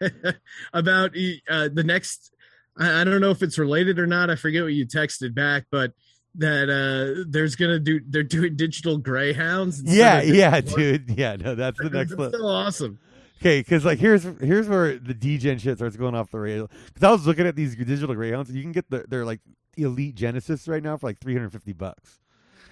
[0.72, 1.10] about
[1.48, 2.32] uh, the next
[2.78, 4.30] I, I don't know if it's related or not.
[4.30, 5.92] I forget what you texted back, but
[6.36, 9.82] that uh there's gonna do they're doing digital greyhounds.
[9.82, 11.36] yeah, yeah, dude, yeah.
[11.36, 13.00] No, that's the next That's so awesome.
[13.40, 16.70] Okay, because like here's here's where the degen shit starts going off the rail.
[16.86, 19.40] Because I was looking at these digital greyhounds, you can get the, their like
[19.76, 22.20] elite Genesis right now for like three hundred fifty bucks.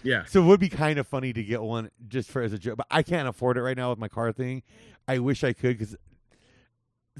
[0.03, 0.25] Yeah.
[0.27, 2.77] So it would be kind of funny to get one just for as a joke,
[2.77, 4.63] but I can't afford it right now with my car thing.
[5.09, 5.97] I wish I could because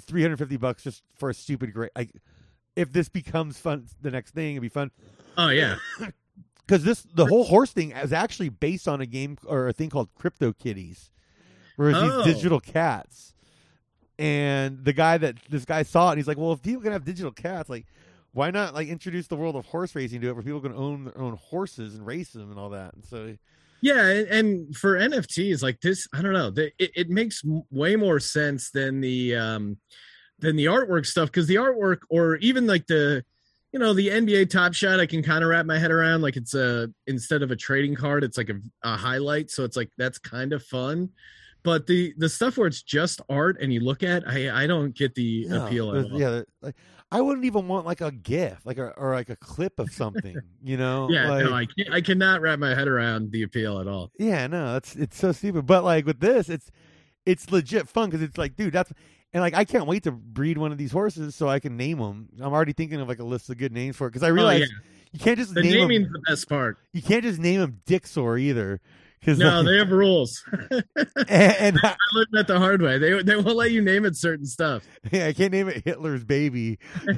[0.01, 2.13] three hundred fifty bucks just for a stupid gray Like,
[2.79, 4.91] if this becomes fun, the next thing it'd be fun
[5.37, 5.77] Oh yeah.
[6.67, 9.89] because this the whole horse thing is actually based on a game or a thing
[9.89, 11.11] called Crypto Kitties,
[11.77, 12.23] where it's Oh.
[12.23, 13.35] these digital cats.
[14.19, 16.93] And the guy that this guy saw it, and he's like, "Well, if people can
[16.93, 17.87] have digital cats, like,
[18.33, 21.05] why not like introduce the world of horse racing to it, where people can own
[21.05, 23.37] their own horses and race them and all that?" And so,
[23.81, 26.53] Yeah, and, for NFTs like this, I don't know.
[26.57, 29.79] It, it makes way more sense than the um
[30.39, 33.25] than the artwork stuff because the artwork or even like the
[33.73, 36.23] you know the NBA Top Shot, I can kind of wrap my head around.
[36.23, 39.77] Like it's a instead of a trading card, it's like a, a highlight, so it's
[39.77, 41.11] like that's kind of fun.
[41.63, 44.95] But the the stuff where it's just art and you look at, I I don't
[44.95, 46.19] get the appeal at all.
[46.19, 46.77] yeah, like
[47.11, 50.37] I wouldn't even want like a GIF, like a, or like a clip of something,
[50.63, 51.09] you know?
[51.11, 54.13] Yeah, like, no, I can't, I cannot wrap my head around the appeal at all.
[54.19, 55.67] Yeah, no, it's it's so stupid.
[55.67, 56.71] But like with this, it's
[57.25, 58.93] it's legit fun because it's like, dude, that's
[59.35, 61.99] and like I can't wait to breed one of these horses so I can name
[61.99, 62.29] them.
[62.41, 64.35] I'm already thinking of like a list of good names for it because I Oh,
[64.35, 64.67] realize yeah.
[65.13, 66.13] you can't just The name naming's them.
[66.15, 66.79] the best part.
[66.93, 68.81] You can't just name them Dixor either.
[69.21, 70.45] Because No, they have rules.
[70.71, 70.85] and,
[71.29, 72.99] and I, I learned that the hard way.
[72.99, 74.87] They they won't let you name it certain stuff.
[75.11, 76.79] yeah, I can't name it Hitler's baby.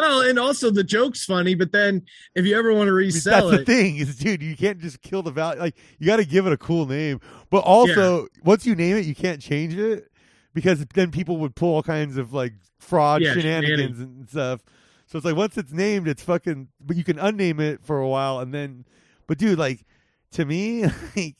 [0.00, 2.02] Well, and also the joke's funny, but then
[2.34, 3.32] if you ever want to resell.
[3.32, 5.60] That's resell the thing is, dude, you can't just kill the value.
[5.60, 7.20] Like, you got to give it a cool name.
[7.50, 10.10] But also, once you name it, you can't change it
[10.54, 14.00] because then people would pull all kinds of like fraud Yeah, shenanigans shenanigans.
[14.00, 14.60] and stuff.
[15.06, 16.68] So it's like once it's named, it's fucking.
[16.80, 18.84] But you can unname it for a while, and then.
[19.26, 19.84] But dude, like,
[20.32, 20.84] to me,
[21.16, 21.36] like,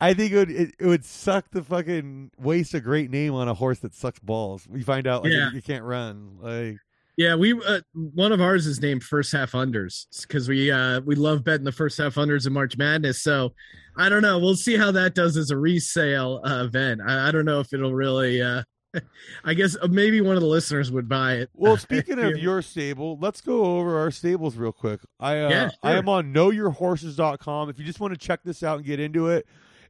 [0.00, 3.48] I think it would it, it would suck to fucking waste a great name on
[3.48, 4.66] a horse that sucks balls.
[4.68, 5.50] We find out like Yeah.
[5.52, 6.38] you can't run.
[6.40, 6.78] Like,
[7.16, 11.14] yeah, we uh, one of ours is named first half unders because we uh we
[11.14, 13.22] love betting the first half unders in March Madness.
[13.22, 13.52] So
[13.96, 14.38] I don't know.
[14.38, 17.00] We'll see how that does as a resale uh, event.
[17.06, 18.40] I, I don't know if it'll really.
[18.42, 18.62] uh
[19.44, 21.48] I guess uh, maybe one of the listeners would buy it.
[21.54, 25.00] Well, speaking of your stable, let's go over our stables real quick.
[25.18, 25.98] I uh, Yeah, I sure.
[25.98, 27.70] am on knowyourhorses.com.
[27.70, 29.46] If you just want to check this out and get into it,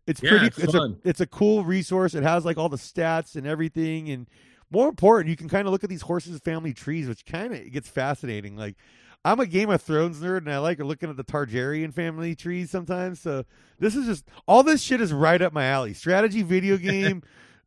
[0.07, 2.15] it's Yeah, pretty it's it's, a it's a cool resource.
[2.15, 4.29] It has like all the stats and everything and
[4.73, 7.71] more important, you can kind of look at these horses family trees, which kind of
[7.73, 8.57] gets fascinating.
[8.57, 8.77] Like
[9.25, 12.71] I'm a Game of Thrones nerd and I like looking at the Targaryen family trees
[12.71, 13.21] sometimes.
[13.21, 13.45] So
[13.79, 15.95] this is just all this shit is right up my alley.
[15.95, 17.23] Strategy video game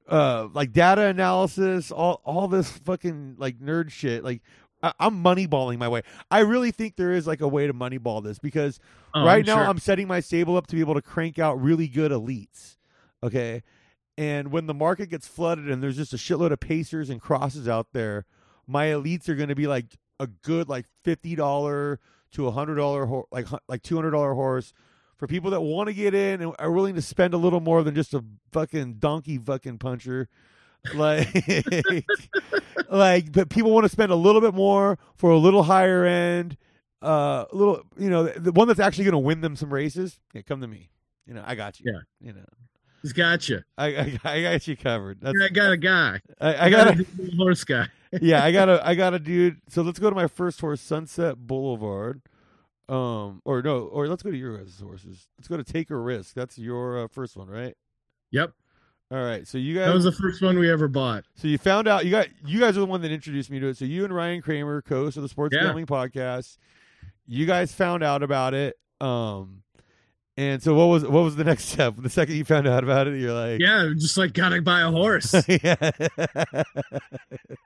[0.08, 4.40] uh like data analysis all all this fucking like nerd shit like
[4.84, 8.24] I, i'm moneyballing my way i really think there is like a way to moneyball
[8.24, 8.80] this because
[9.16, 9.64] Oh, right I'm now sure.
[9.68, 12.78] i'm setting my stable up to be able to crank out really good elites
[13.24, 13.64] okay
[14.18, 17.68] and when the market gets flooded and there's just a shitload of pacers and crosses
[17.68, 18.26] out there
[18.68, 19.86] my elites are going to be like
[20.20, 21.98] a good like $50
[22.34, 24.74] to a $100 ho- like like $200 horse
[25.18, 27.84] for people that want to get in and are willing to spend a little more
[27.84, 30.28] than just a fucking donkey fucking puncher.
[30.94, 31.28] Like
[32.90, 36.58] like but people want to spend a little bit more for a little higher end
[37.02, 39.74] uh a little you know the, the one that's actually going to win them some
[39.74, 40.90] races yeah come to me.
[41.26, 41.92] You know i got you.
[41.92, 42.00] Yeah.
[42.22, 42.46] you know
[43.06, 43.62] He's got you.
[43.78, 46.20] i i, I got you covered that's I got a guy.
[46.42, 47.06] i, I got a
[47.38, 47.86] horse guy.
[48.22, 49.58] yeah, I got a I got a dude.
[49.70, 52.22] So let's go to my first horse, Sunset Boulevard.
[52.90, 55.28] Um, or no, or let's go to your guys' horses.
[55.38, 56.34] Let's go to Take a Risk.
[56.34, 57.76] That's your uh, first one, right?
[58.32, 58.54] Yep,
[59.12, 59.48] All right.
[59.48, 61.26] So you guys, that was the first one we ever bought.
[61.36, 63.68] so you found out you got you guys are the one that introduced me to
[63.68, 63.78] it.
[63.78, 65.64] So you and Ryan Kramer, co-host of the Sports Yeah.
[65.66, 66.58] Gambling Podcast,
[67.28, 68.76] you guys found out about it.
[69.02, 69.64] Um,
[70.38, 71.96] and so what was what was the next step?
[71.98, 74.92] The second you found out about it, you're like, Yeah, just like gotta buy a
[74.92, 75.34] horse.
[75.48, 75.76] yeah.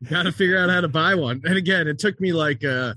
[0.10, 1.41] gotta figure out how to buy one.
[1.45, 2.95] And again, it took me like a,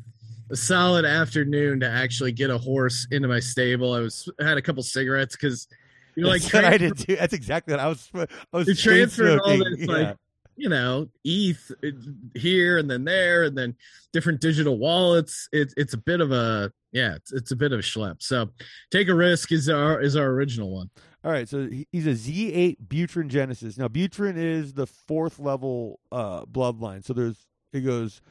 [0.51, 3.93] a solid afternoon to actually get a horse into my stable.
[3.95, 5.69] I was I had a couple cigarettes because
[6.17, 7.17] you're like That's what I did too.
[7.17, 8.11] That's exactly what I was.
[8.15, 10.15] I was transferring all this, like, Yeah.
[10.63, 11.89] You know, ETH uh,
[12.37, 13.75] here and then there, and then
[14.13, 15.49] different digital wallets.
[15.51, 18.23] It's it's a bit of a yeah, it's, it's a bit of a schlep.
[18.23, 18.49] So,
[18.93, 20.89] take a risk is our is our original one.
[21.25, 23.77] All right, so he's a Z8 Buterin Genesis.
[23.77, 27.05] Now Buterin is the fourth level uh, bloodline.
[27.05, 28.23] So there's it goes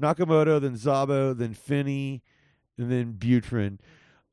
[0.00, 2.22] Nakamoto, then Szabo, then Finney,
[2.78, 3.78] and then Buterin.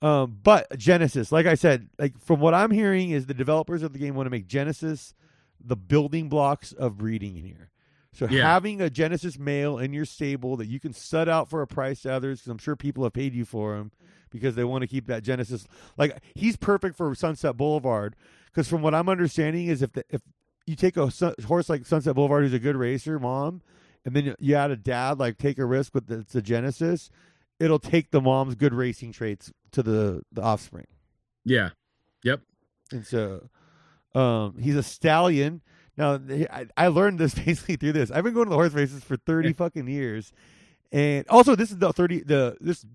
[0.02, 3.94] Um, but Genesis, like I said, like from what I'm hearing, is the developers of
[3.94, 5.14] the game want to make Genesis
[5.64, 7.70] the building blocks of breeding in here.
[8.12, 8.44] So Yeah.
[8.48, 12.02] having a Genesis male in your stable that you can set out for a price
[12.04, 13.92] to others, because I'm sure people have paid you for him
[14.30, 15.66] because they want to keep that Genesis.
[15.98, 20.22] Like he's perfect for Sunset Boulevard because from what I'm understanding is if the, if
[20.68, 23.62] you take a sun, horse like Sunset Boulevard who's a good racer, mom,
[24.06, 27.10] and then you, add a dad like take a risk with the, it's a Genesis,
[27.60, 30.88] it'll take the mom's good racing traits to the the offspring.
[31.46, 31.72] Yeah.
[32.24, 32.42] Yep.
[32.92, 33.50] And so
[34.16, 35.62] um, he's a stallion.
[35.98, 36.20] Now
[36.52, 38.12] I, I learned this basically through this.
[38.12, 40.32] I've been going to the horse races for thirty fucking years,
[40.92, 42.86] and also this is the thirty the this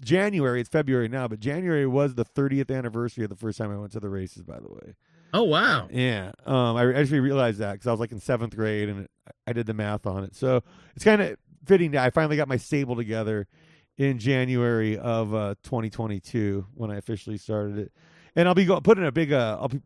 [0.00, 0.60] January.
[0.60, 3.92] It's February now, but January was the thirtieth anniversary of the first time I went
[3.92, 4.42] to the races.
[4.42, 4.94] By the way,
[5.34, 5.88] Oh wow.
[5.90, 9.08] yeah, um, I actually realized that because I was like in seventh grade and
[9.46, 10.34] I did the math on it.
[10.34, 10.62] So
[10.94, 11.36] it's kind of
[11.66, 13.46] fitting that I finally got my stable together
[13.98, 17.92] in January of uh, 2022 when I officially started it,
[18.36, 19.32] and I'll be go- putting a big.
[19.32, 19.80] Uh, I'll be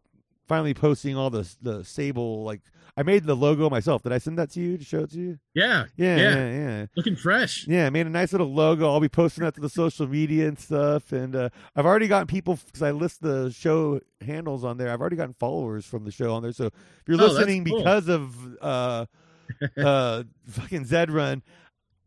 [0.47, 2.61] finally posting all the the sable like
[2.99, 4.03] I made the logo myself.
[4.03, 5.39] Did I send that to you to show it to you?
[5.55, 5.85] Yeah.
[5.97, 6.35] Yeah, Yeah.
[6.35, 6.87] yeah, yeah.
[6.97, 7.67] Looking fresh.
[7.69, 8.91] Yeah, I made a nice little logo.
[8.91, 11.13] I'll be posting that to the social media and stuff.
[11.13, 14.91] And uh, I've already gotten people because I list the show handles on there.
[14.91, 16.53] I've already gotten followers from the show on there.
[16.53, 16.73] So if
[17.07, 17.79] you're Oh, listening cool.
[17.79, 19.05] because of uh,
[19.77, 21.43] uh, fucking Zed Run,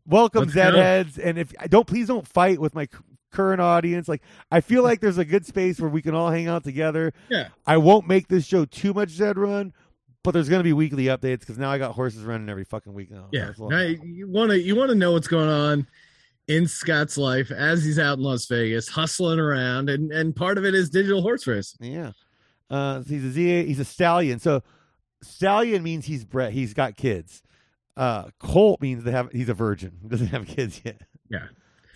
[0.06, 0.80] welcome Let's Zed go.
[0.82, 1.18] heads.
[1.18, 2.88] And if I don't, please don't fight with my
[3.30, 4.08] current audience.
[4.08, 7.12] Like I feel like there's a good space where we can all hang out together.
[7.28, 7.48] Yeah.
[7.66, 9.72] I won't make this show too much Zed Run.
[10.22, 13.10] But there's gonna be weekly updates because now I got horses running every fucking week
[13.10, 13.28] now.
[13.32, 13.46] Yeah.
[13.46, 13.70] That's a lot.
[13.70, 15.86] Now, you want to you want to know what's going on
[16.46, 20.64] in Scott's life as he's out in Las Vegas hustling around, and and part of
[20.64, 21.92] it is digital horse racing.
[21.92, 22.12] Yeah.
[22.68, 23.64] Uh, he's a Z.
[23.66, 24.38] He's a stallion.
[24.40, 24.62] So
[25.22, 26.52] stallion means he's bred.
[26.52, 27.42] He's got kids.
[27.96, 29.30] Uh, colt means they have.
[29.32, 29.98] He's a virgin.
[30.02, 31.02] He doesn't have kids yet.
[31.28, 31.46] Yeah.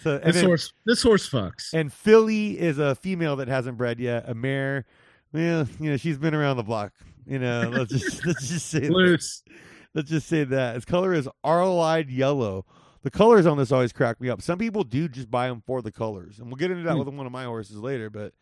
[0.04, 1.72] So This then, horse this horse fucks.
[1.72, 4.28] and filly is a female that hasn't bred yet.
[4.28, 4.84] A mare.
[5.32, 6.92] Well, you know, she's been around the block.
[7.26, 9.30] You know, let's just let's just say that.
[9.94, 12.66] Let's just say that its color is arl-eyed yellow.
[13.02, 14.40] The colors on this always crack me up.
[14.42, 16.98] Some people do just buy them for the colors, and we'll get into that Hmm.
[17.00, 18.10] with one of my horses later.
[18.10, 18.32] But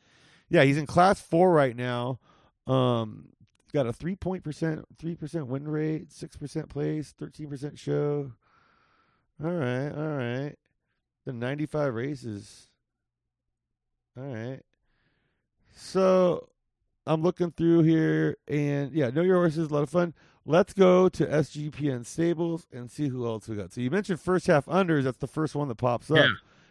[0.48, 2.20] yeah, he's in class four right now.
[2.66, 3.28] Um,
[3.72, 8.32] got a three point percent, three percent win rate, six percent place, thirteen percent show.
[9.42, 10.54] All right, all right.
[11.24, 12.68] The ninety-five races.
[14.16, 14.60] All right.
[15.74, 16.48] So
[17.06, 20.14] I'm looking through here, and yeah, know your horses, a lot of fun.
[20.44, 23.72] Let's go to SGPN Stables and see who else we got.
[23.72, 25.04] So you mentioned first half unders.
[25.04, 26.16] That's the first one that pops up.
[26.18, 26.28] Yeah.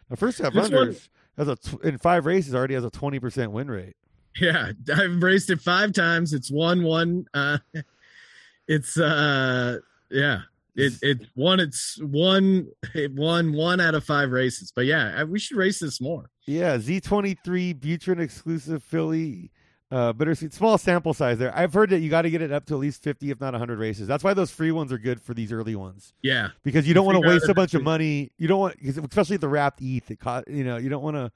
[0.09, 2.89] Now, first half This one- unders has a tw- in five races already has a
[2.89, 3.95] twenty percent win rate.
[4.39, 6.33] Yeah, I've raced it five times.
[6.33, 7.25] It's one one.
[7.33, 7.57] Uh,
[8.67, 9.77] it's uh,
[10.09, 10.41] yeah.
[10.75, 11.59] It it won.
[11.59, 12.67] It's one.
[12.93, 14.71] It won one out of five races.
[14.75, 16.29] But yeah, I- we should race this more.
[16.47, 19.51] Yeah, Z23 Buterin exclusive filly
[19.91, 21.53] uh, bittersweet small sample size there.
[21.53, 23.51] I've heard that you got to get it up to at least 50 if not
[23.53, 24.07] 100 races.
[24.07, 27.05] That's why those free ones are good for these early ones Yeah, because you don't
[27.05, 28.31] want to waste a bunch of money.
[28.37, 31.31] You don't want 'cause especially the wrapped ETH it you know, you don't want to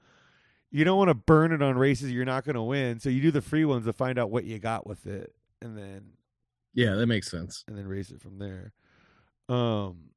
[0.70, 2.98] you don't want to burn it on races you're not going to win.
[3.00, 5.76] So you do the free ones to find out what you got with it and
[5.76, 6.12] then
[6.72, 7.62] yeah, that makes sense.
[7.68, 8.72] and then race it from there.
[9.48, 10.10] Um,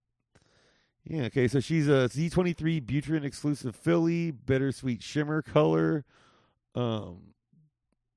[1.05, 1.47] yeah, okay.
[1.47, 6.05] So she's a Z23 Buterin exclusive filly, bittersweet shimmer color.
[6.75, 7.33] Um,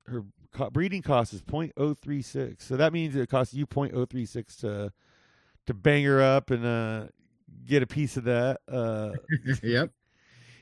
[0.05, 0.23] her
[0.53, 4.93] co- breeding cost is 0.036, so that means it costs you 0.036 to
[5.65, 7.07] to bang her up and uh
[7.65, 8.59] get a piece of that.
[8.67, 9.11] Uh,
[9.63, 9.89] yep.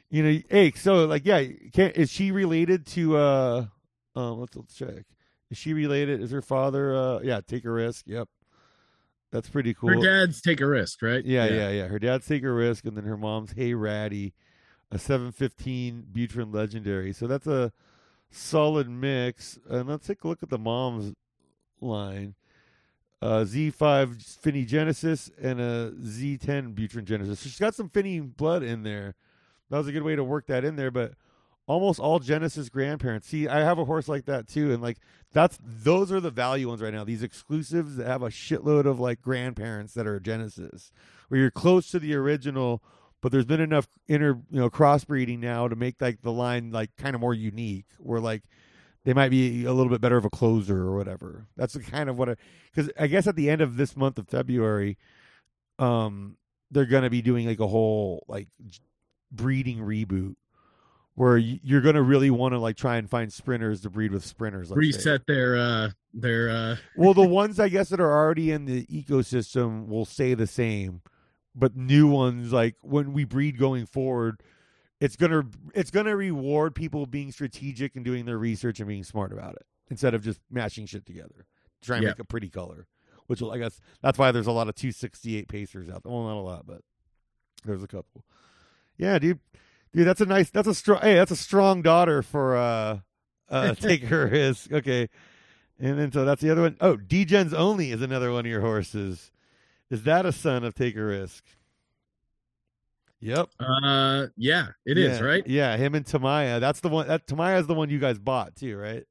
[0.09, 3.17] you know, hey, so like, yeah, can is she related to?
[3.17, 3.65] uh
[4.15, 5.05] um, let's, let's check.
[5.49, 6.21] Is she related?
[6.21, 6.95] Is her father?
[6.95, 8.05] uh Yeah, take a risk.
[8.07, 8.29] Yep,
[9.31, 9.89] that's pretty cool.
[9.89, 11.23] Her dad's take a risk, right?
[11.23, 11.87] Yeah, yeah, yeah.
[11.87, 14.33] Her dad's take a risk, and then her mom's Hey Ratty,
[14.91, 17.13] a seven fifteen Buterin Legendary.
[17.13, 17.71] So that's a
[18.29, 19.59] solid mix.
[19.69, 21.13] And let's take a look at the mom's
[21.79, 22.35] line.
[23.21, 27.39] Uh, Z5 Finney Genesis and a Z10 Buterin Genesis.
[27.39, 29.13] So she's got some Finney blood in there.
[29.69, 31.13] That was a good way to work that in there, but
[31.67, 33.27] almost all Genesis grandparents.
[33.27, 34.97] See, I have a horse like that too, and like
[35.31, 37.03] that's those are the value ones right now.
[37.03, 40.91] These exclusives that have a shitload of like grandparents that are Genesis,
[41.27, 42.83] where you're close to the original,
[43.21, 46.95] but there's been enough inter you know crossbreeding now to make like the line like
[46.97, 47.87] kind of more unique.
[47.99, 48.43] Where like
[49.03, 51.47] they might be a little bit better of a closer or whatever.
[51.55, 52.35] That's kind of what I
[52.73, 54.97] because I guess at the end of this month of February,
[55.79, 56.37] um,
[56.69, 58.47] they're gonna be doing like a whole like
[59.31, 60.35] breeding reboot
[61.15, 64.69] where you're gonna really want to like try and find sprinters to breed with sprinters.
[64.71, 64.97] let's say.
[64.97, 68.85] Reset their uh their uh Well, the ones I guess that are already in the
[68.87, 71.01] ecosystem will stay the same,
[71.55, 74.41] but new ones like when we breed going forward,
[74.99, 75.43] it's gonna
[75.75, 79.65] it's gonna reward people being strategic and doing their research and being smart about it
[79.89, 81.45] instead of just mashing shit together,
[81.81, 81.99] to Yeah.
[82.09, 82.87] make a pretty color.
[83.27, 86.11] Which will, I guess that's why there's a lot of 268 pacers out there.
[86.11, 86.81] Well, not a lot, but
[87.63, 88.25] there's a couple.
[88.97, 89.39] Yeah, dude,
[89.93, 92.99] dude, that's a nice, that's a strong, hey, that's a strong daughter for uh,
[93.49, 94.71] uh, take her risk.
[94.71, 95.09] Okay,
[95.79, 96.77] and then so that's the other one.
[96.81, 99.31] Oh, Degens only is another one of your horses.
[99.91, 101.43] Is that a son of Take a Risk?
[103.19, 103.49] Yep.
[103.59, 105.45] Uh, yeah, it is Yeah, right.
[105.45, 106.59] Yeah, him and Tamaya.
[106.59, 107.07] That's the one.
[107.07, 109.03] That Tamaya is the one you guys bought too, right?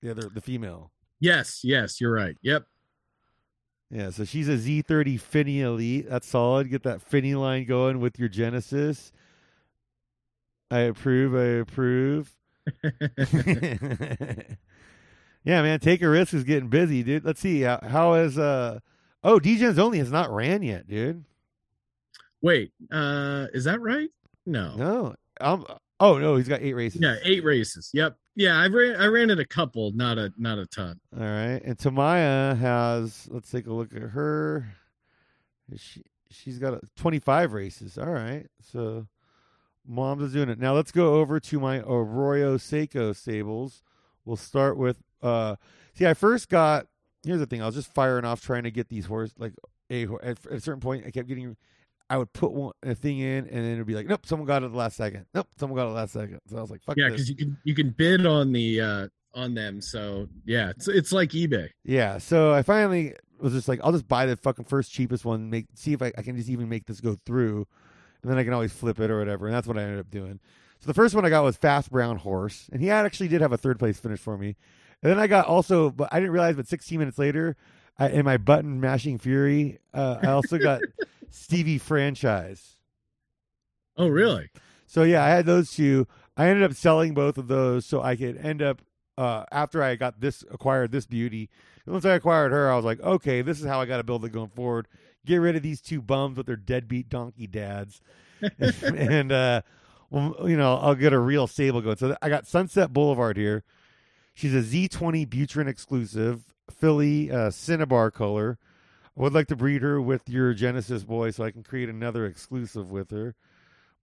[0.00, 0.92] The other, the female.
[1.20, 2.36] Yes, yes, you're right.
[2.42, 2.64] Yep.
[3.90, 6.08] Yeah, so she's a Z30 Finney Elite.
[6.08, 6.70] That's solid.
[6.70, 9.12] Get that Finney line going with your Genesis.
[10.72, 11.34] I approve.
[11.34, 12.34] I approve.
[15.44, 15.80] yeah, man.
[15.80, 17.26] Take a risk is getting busy, dude.
[17.26, 17.60] Let's see.
[17.60, 18.78] How, how is uh?
[19.22, 21.24] Oh, DJs only has not ran yet, dude.
[22.40, 24.08] Wait, uh, is that right?
[24.46, 24.74] No.
[24.76, 25.14] No.
[25.42, 25.66] Um.
[26.00, 27.02] Oh no, he's got eight races.
[27.02, 27.90] Yeah, eight races.
[27.92, 28.16] Yep.
[28.34, 28.96] Yeah, I ran.
[28.96, 30.98] I ran it a couple, not a not a ton.
[31.14, 31.60] All right.
[31.62, 33.28] And Tamaya has.
[33.30, 34.74] Let's take a look at her.
[35.76, 37.98] She she's got a, 25 races.
[37.98, 38.46] All right.
[38.72, 39.06] So
[39.86, 40.58] mom's is doing it.
[40.58, 43.82] Now let's go over to my Arroyo Seco stables.
[44.24, 45.56] We'll start with uh
[45.94, 46.86] see I first got
[47.24, 47.62] here's the thing.
[47.62, 49.54] I was just firing off trying to get these horse like
[49.90, 51.56] a at, at a certain point I kept getting
[52.08, 54.62] I would put one a thing in and then it'd be like, Nope, someone got
[54.62, 55.26] it at the last second.
[55.34, 56.40] Nope, someone got it last second.
[56.48, 59.08] So I was like, fuck Yeah, because you can you can bid on the uh
[59.34, 59.80] on them.
[59.80, 61.70] So yeah, it's it's like eBay.
[61.84, 65.50] Yeah, so I finally was just like, I'll just buy the fucking first cheapest one,
[65.50, 67.66] make see if I, I can just even make this go through,
[68.22, 69.46] and then I can always flip it or whatever.
[69.46, 70.40] And that's what I ended up doing.
[70.80, 73.52] So the first one I got was Fast Brown Horse, and he actually did have
[73.52, 74.56] a third place finish for me.
[75.02, 77.56] And then I got also, but I didn't realize, but 16 minutes later,
[77.98, 80.80] I, in my button mashing fury, uh, I also got
[81.30, 82.76] Stevie Franchise.
[83.96, 84.50] Oh, really?
[84.86, 86.06] So yeah, I had those two.
[86.36, 88.82] I ended up selling both of those so I could end up
[89.18, 91.50] uh, after I got this acquired this beauty.
[91.86, 94.24] Once I acquired her, I was like, okay, this is how I got to build
[94.24, 94.88] it going forward.
[95.24, 98.00] Get rid of these two bums with their deadbeat donkey dads,
[98.84, 99.62] and uh,
[100.10, 101.96] well, you know, I'll get a real stable going.
[101.96, 103.64] So I got Sunset Boulevard here.
[104.34, 108.58] She's a Z20 Buterin exclusive filly uh, Cinnabar color.
[109.16, 112.24] I would like to breed her with your Genesis boy so I can create another
[112.24, 113.34] exclusive with her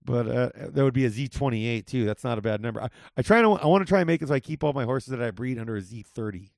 [0.04, 2.04] but uh, that would be a Z28 too.
[2.04, 2.82] That's not a bad number.
[2.82, 4.72] I, I try to I want to try and make it so I keep all
[4.72, 6.50] my horses that I breed under a Z30.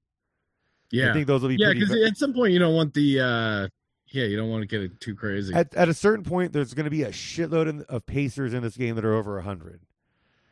[0.91, 3.21] Yeah, I think those will be Yeah, because at some point you don't want the
[3.21, 3.69] uh
[4.15, 5.55] yeah, you don't want to get it too crazy.
[5.55, 8.63] at at a certain point, there's going to be a shitload in, of pacers in
[8.63, 9.81] this game that are over hundred.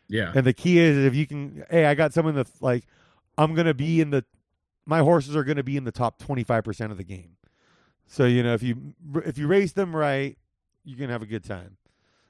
[0.09, 0.33] yeah.
[0.35, 1.64] And the key is if you can.
[1.70, 2.85] Hey, I got someone that's like,
[3.38, 4.25] I'm going to be in the.
[4.87, 7.37] My horses are going to be in the top 25 percent of the game.
[8.07, 8.94] So you know if you
[9.25, 10.37] if you race them right,
[10.85, 11.77] you can have a good time.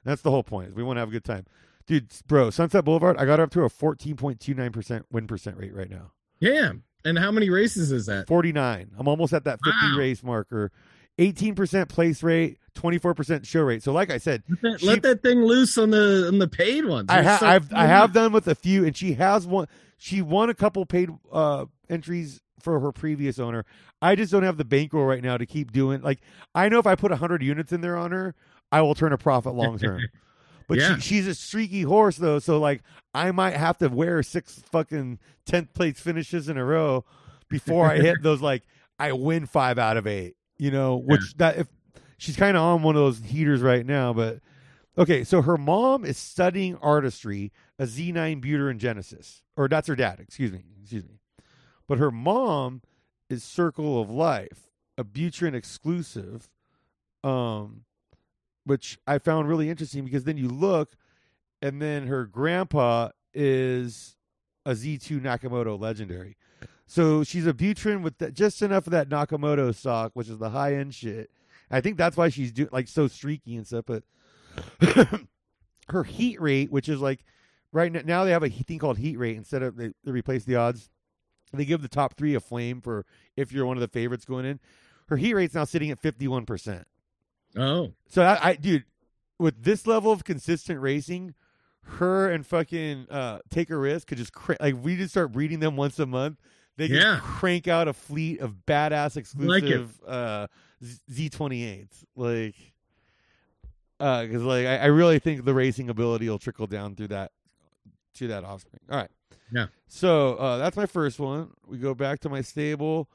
[0.03, 0.69] That's the whole point.
[0.69, 1.45] is We want to have a good time,
[1.87, 2.07] dude.
[2.27, 6.11] Bro, Sunset Boulevard, I got up to a 14.29 percent win percent rate right now.
[6.39, 6.73] Yeah.
[7.03, 8.27] And how many races is that?
[8.27, 8.91] 49.
[8.95, 9.97] I'm almost at that 50 Wow.
[9.97, 10.71] race marker.
[11.19, 13.83] 18% place rate, 24% show rate.
[13.83, 16.47] So like I said, Let that, She- let that thing loose on the on the
[16.47, 17.07] paid ones.
[17.09, 20.21] I have so- I've I have done with a few and she has one she
[20.21, 23.65] won a couple paid uh entries for her previous owner.
[24.01, 26.19] I just don't have the bankroll right now to keep doing like
[26.55, 28.33] I know if I put 100 units in there on her,
[28.71, 30.01] I will turn a profit long term.
[30.67, 30.95] But Yeah.
[30.95, 32.81] she, she's a streaky horse though, so like
[33.13, 37.03] I might have to wear six fucking 10th place finishes in a row
[37.49, 38.63] before I hit those like
[38.97, 41.67] I win 5 out of 8, you know, which that if
[42.19, 44.41] she's kind of on one of those heaters right now, but
[44.95, 50.19] okay, so her mom is studying artistry, a Z9 Buterin Genesis, or that's her dad.
[50.19, 51.17] Excuse me, excuse me.
[51.87, 52.83] But her mom
[53.27, 54.69] is Circle of Life,
[54.99, 56.47] a Buterin exclusive,
[57.23, 57.85] um,
[58.63, 60.95] which I found really interesting because then you look,
[61.63, 64.15] and then her grandpa is
[64.67, 66.37] a Z2 Nakamoto legendary.
[66.91, 70.49] So she's a Buterin with that, just enough of that Nakamoto stock, which is the
[70.49, 71.31] high end shit.
[71.69, 73.85] I think that's why she's do, like so streaky and stuff.
[73.87, 74.03] But
[75.87, 77.23] her heat rate, which is like
[77.71, 80.43] right now, now they have a thing called heat rate instead of they, they replace
[80.43, 80.89] the odds.
[81.53, 83.05] They give the top three a flame for
[83.37, 84.59] if you're one of the favorites going in.
[85.07, 86.85] Her heat rate's now sitting at fifty one percent.
[87.55, 87.93] Oh.
[88.09, 88.83] So I, I, dude,
[89.39, 91.35] with this level of consistent racing,
[91.83, 95.61] her and fucking uh, take a risk could just cra- like we just start breeding
[95.61, 96.37] them once a month.
[96.77, 97.19] They can Yeah.
[97.21, 100.47] crank out a fleet of badass like exclusive uh,
[101.11, 102.55] Z twenty eights, like,
[103.99, 107.31] because like I, I really think the racing ability will trickle down through that
[108.15, 108.79] to that offspring.
[108.89, 109.09] All right,
[109.51, 109.67] Yeah.
[109.87, 111.51] So uh, that's my first one.
[111.67, 113.09] We go back to my stable,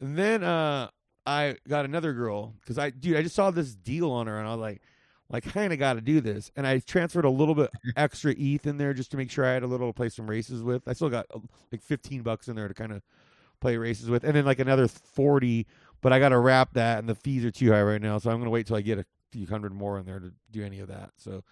[0.00, 0.88] and then uh,
[1.26, 4.48] I got another girl because I, dude, I just saw this deal on her, and
[4.48, 4.82] I was like,
[5.30, 8.34] well, I kind of got to do this, and I transferred a little bit extra
[8.36, 10.62] ETH in there just to make sure I had a little to play some races
[10.62, 10.82] with.
[10.88, 11.38] I still got uh,
[11.72, 13.02] like fifteen bucks in there to kind of
[13.60, 15.66] play races with, and then like another forty.
[16.02, 18.30] But I got to wrap that, and the fees are too high right now, so
[18.30, 20.80] I'm gonna wait till I get a few hundred more in there to do any
[20.80, 21.10] of that.
[21.16, 21.44] So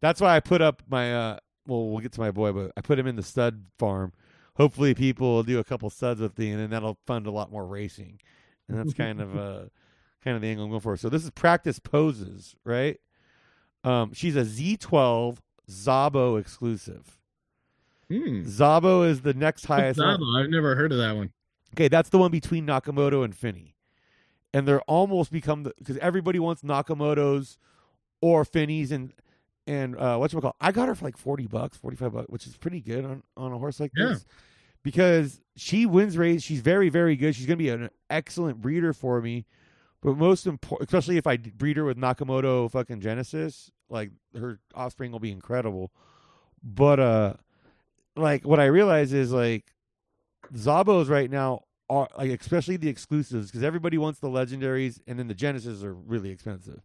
[0.00, 1.14] that's why I put up my.
[1.14, 4.12] uh Well, we'll get to my boy, but I put him in the stud farm.
[4.56, 7.50] Hopefully, people will do a couple studs with me, and then that'll fund a lot
[7.52, 8.20] more racing.
[8.68, 9.64] And that's kind of uh
[10.24, 10.96] kind of the angle I'm going for.
[10.96, 12.98] So this is practice poses, right?
[13.86, 15.38] Um, she's a Z12
[15.70, 17.18] Szabo exclusive.
[18.08, 18.42] Hmm.
[18.42, 19.98] Szabo is the next highest.
[20.00, 21.30] Szabo, I've never heard of that one.
[21.74, 23.74] Okay, that's the one between Nakamoto and Finney.
[24.52, 27.58] And they're almost become the because everybody wants Nakamoto's
[28.20, 29.12] or Finney's and
[29.66, 32.46] and uh what's call I got her for like forty bucks, forty five bucks, which
[32.46, 34.08] is pretty good on, on a horse like Yeah.
[34.08, 34.24] this.
[34.82, 37.34] Because she wins race, she's very, very good.
[37.34, 39.44] She's gonna be an excellent breeder for me.
[40.00, 45.12] But most important especially if I breed her with Nakamoto fucking Genesis, like her offspring
[45.12, 45.92] will be incredible.
[46.62, 47.34] But uh
[48.16, 49.72] like what I realize is like
[50.54, 55.28] Szabos right now are like especially the exclusives because everybody wants the legendaries and then
[55.28, 56.82] the Genesis are really expensive.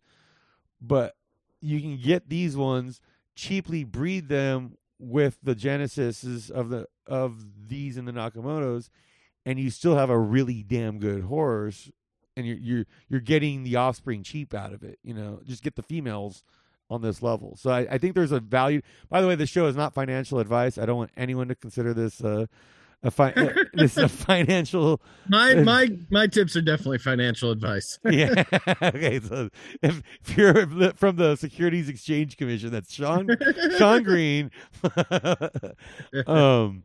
[0.82, 1.16] But
[1.62, 3.02] you can get these ones
[3.36, 8.90] cheaply, breed them with the Genesises of the of these and the Nakamotos,
[9.46, 11.92] and you still have a really damn good horse,
[12.36, 15.00] and you're you're you're getting the offspring cheap out of it.
[15.04, 16.44] You know, just get the females
[16.92, 17.56] on this level.
[17.56, 18.82] So I, I think there's a value.
[19.10, 20.78] By the way, the show is not financial advice.
[20.78, 22.46] I don't want anyone to consider this uh,
[23.02, 23.34] a fi-
[23.74, 27.98] this a financial My my my tips are definitely financial advice.
[28.10, 28.44] yeah.
[28.82, 29.20] okay.
[29.22, 29.50] So
[29.82, 33.30] if, if you're from the Securities Exchange Commission, that's Sean
[33.78, 34.52] Sean Green.
[36.28, 36.84] um,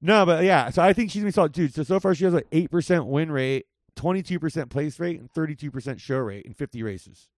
[0.00, 0.70] no, but yeah.
[0.70, 1.74] So I think she's gonna be solid, dude.
[1.74, 5.20] So so far she has an eight percent win rate, twenty two percent place rate,
[5.20, 7.28] and thirty two percent show rate in fifty races.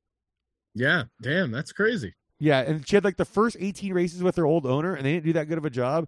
[0.77, 2.15] Yeah, damn, that's crazy.
[2.39, 5.15] Yeah, and she had like the first eighteen races with her old owner, and they
[5.15, 6.07] didn't do that good of a job.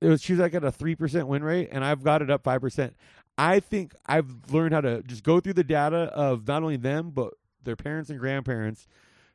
[0.00, 2.30] It was she was like at a three percent win rate, and I've got it
[2.30, 2.94] up five percent.
[3.38, 7.10] I think I've learned how to just go through the data of not only them
[7.10, 7.32] but
[7.62, 8.86] their parents and grandparents,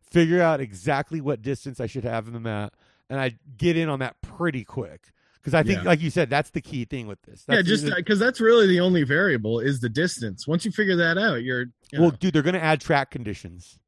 [0.01, 2.73] figure out exactly what distance I should have them at,
[3.09, 5.11] and I get in on that pretty quick.
[5.41, 5.89] Because I think, Yeah.
[5.89, 7.45] like you said, that's the key thing with this.
[7.47, 10.45] yeah, just because uh, that's really the only variable is the distance.
[10.45, 11.61] Once you figure that out, you're
[11.91, 13.79] you well, know, dude, they're going to add track conditions.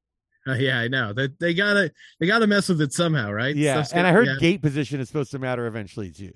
[0.48, 3.56] Uh, yeah, I know that they gotta they gotta mess with it somehow, right?
[3.56, 4.36] Yeah, Stuff's and I heard yeah.
[4.40, 6.34] gate position is supposed to matter eventually too.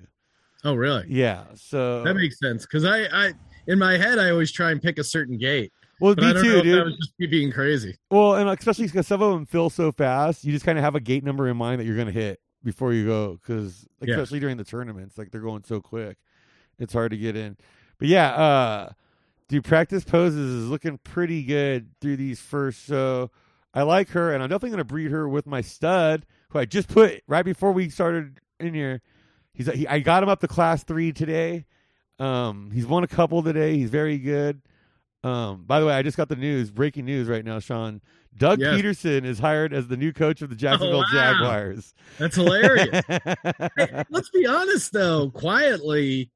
[0.64, 1.04] Oh, really?
[1.08, 3.32] Yeah, so That makes sense because I I
[3.66, 6.42] in my head I always try and pick a certain gate, well, me too, if
[6.42, 6.84] that dude.
[6.84, 7.96] was just me being crazy.
[8.10, 10.94] Well, and especially because some of them fill so fast, you just kind of have
[10.94, 13.32] a gate number in mind that you're going to hit before you go.
[13.40, 14.14] Because Yeah.
[14.14, 16.18] especially during the tournaments, like they're going so quick,
[16.78, 17.56] it's hard to get in.
[17.98, 18.90] But yeah, uh,
[19.48, 22.84] dude, practice poses is looking pretty good through these first.
[22.86, 23.30] So
[23.76, 26.64] I like her, and I'm definitely going to breed her with my stud, who I
[26.64, 29.02] just put right before we started in here.
[29.52, 31.66] He's he, I got him up to class three today.
[32.18, 33.76] Um, he's won a couple today.
[33.76, 34.62] He's very good.
[35.22, 38.00] Um, by the way, I just got the news, breaking news right now, Sean.
[38.34, 38.80] Doug Yes.
[38.80, 41.04] Pederson is hired as the new coach of the Jacksonville wow.
[41.12, 41.94] Jaguars.
[42.18, 43.02] That's hilarious.
[43.08, 46.30] Hey, let's be honest though, quietly.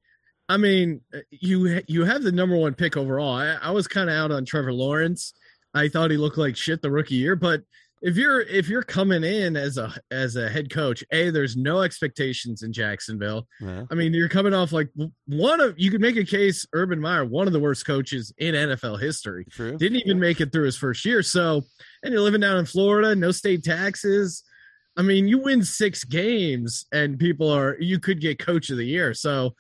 [0.49, 3.35] I mean, you you have the number one pick overall.
[3.35, 5.33] I, I was kind of out on Trevor Lawrence.
[5.75, 7.63] I thought he looked like shit the rookie year, but
[8.03, 11.83] if you're if you're coming in as a as a head coach, a there's no
[11.83, 13.47] expectations in Jacksonville.
[13.61, 13.85] Yeah.
[13.91, 14.89] I mean, you're coming off like
[15.27, 16.67] one of you could make a case.
[16.73, 19.77] Urban Meyer, one of the worst coaches in NFL history, True.
[19.77, 21.23] didn't even make it through his first year.
[21.23, 21.63] So,
[22.03, 24.45] and you're living down in Florida, no state taxes.
[24.97, 28.87] I mean, you win six games, and people are you could get coach of the
[28.87, 29.13] year.
[29.13, 29.55] So,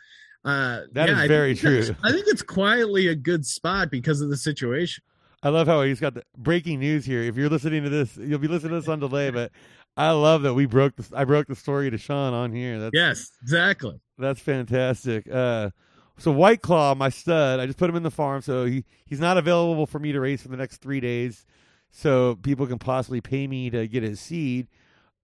[0.46, 1.96] uh, That yeah, is very that's- true.
[2.02, 5.04] I think it's quietly a good spot because of the situation.
[5.42, 7.22] I love how he's got the breaking news here.
[7.22, 9.52] If you're listening to this, you'll be listening to this on delay, but
[9.96, 12.78] I love that we broke the I broke the story to Sean on here.
[12.78, 14.00] That's Yes, exactly.
[14.18, 15.30] That's fantastic.
[15.30, 15.70] Uh,
[16.18, 19.20] so White Claw, my stud, I just put him in the farm, so he he's
[19.20, 21.46] not available for me to race for the next three days,
[21.90, 24.68] so people can possibly pay me to get his seed.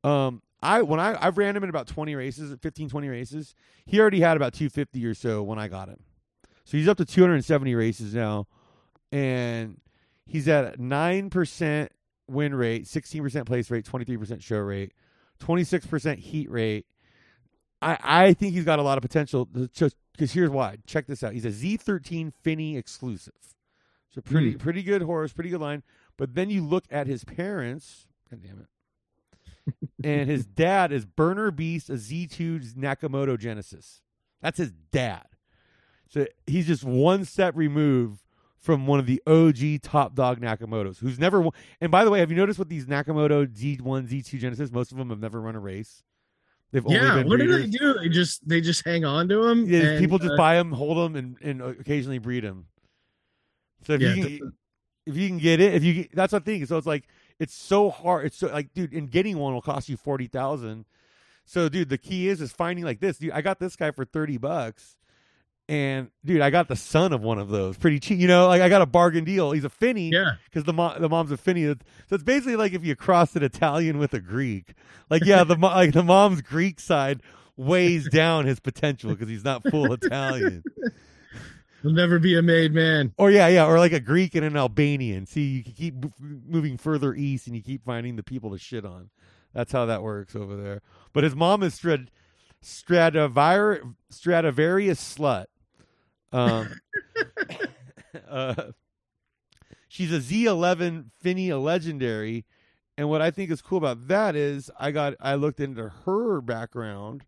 [0.02, 3.54] Um, I when I I ran him in about twenty races, 15, 20 races.
[3.84, 6.00] He already had about two fifty or so when I got him,
[6.64, 8.46] so he's up to two hundred and seventy races now,
[9.12, 9.78] and
[10.26, 11.92] he's at nine percent
[12.28, 14.92] win rate, sixteen percent place rate, twenty three percent show rate,
[15.38, 16.86] twenty six percent heat rate.
[17.82, 19.44] I, I think he's got a lot of potential.
[19.46, 20.78] Because here's why.
[20.86, 21.34] Check this out.
[21.34, 23.34] He's a Z13 Finney exclusive.
[24.14, 24.58] So pretty Hmm.
[24.58, 25.82] pretty good horse, pretty good line.
[26.16, 28.06] But then you look at his parents.
[28.30, 29.78] God damn it.
[30.04, 34.00] and his dad is Burner Beast, a Z2 Nakamoto Genesis.
[34.40, 35.26] That's his dad.
[36.08, 38.22] So he's just one step removed
[38.58, 41.52] from one of the OG top dog Nakamotos, who's never won.
[41.80, 44.72] And by the way, have you noticed with these Nakamoto Z1, Z2 Genesis?
[44.72, 46.02] Most of them have never run a race.
[46.72, 47.94] They've Yeah, what do they do?
[47.94, 49.66] They just they just hang on to them.
[49.66, 52.66] Yeah, and, people just uh, buy them, hold them, and, and occasionally breed them.
[53.86, 54.52] So if Yeah, you can,
[55.06, 56.66] if you can get it, if you get, that's the thing.
[56.66, 57.04] So it's like
[57.38, 58.26] it's so hard.
[58.26, 60.86] It's so like, dude, and getting one will cost you forty thousand.
[61.44, 63.18] So, dude, the key is is finding like this.
[63.18, 64.96] Dude, I got this guy for thirty bucks,
[65.68, 68.20] And dude, I got the son of one of those, pretty cheap.
[68.20, 69.50] You know, like I got a bargain deal.
[69.50, 70.34] He's a Finney, Yeah.
[70.44, 71.64] because the mom the mom's a Finney.
[71.64, 71.74] So
[72.14, 74.74] it's basically like if you cross an Italian with a Greek.
[75.10, 77.20] Like yeah, the like the mom's Greek side
[77.56, 80.62] weighs down his potential because he's not full Italian.
[81.82, 83.12] He'll never be a made man.
[83.18, 85.26] Or yeah, yeah, or like a Greek and an Albanian.
[85.26, 88.84] See, you keep mo- moving further east, and you keep finding the people to shit
[88.84, 89.10] on.
[89.52, 90.80] That's how that works over there.
[91.12, 92.10] But his mom is Strad
[94.10, 95.46] Stradivarius slut.
[96.32, 96.68] Um,
[98.28, 98.54] uh,
[99.88, 102.44] she's a Z11 Finney, legendary.
[102.98, 106.40] And what I think is cool about that is I got I looked into her
[106.40, 107.24] background,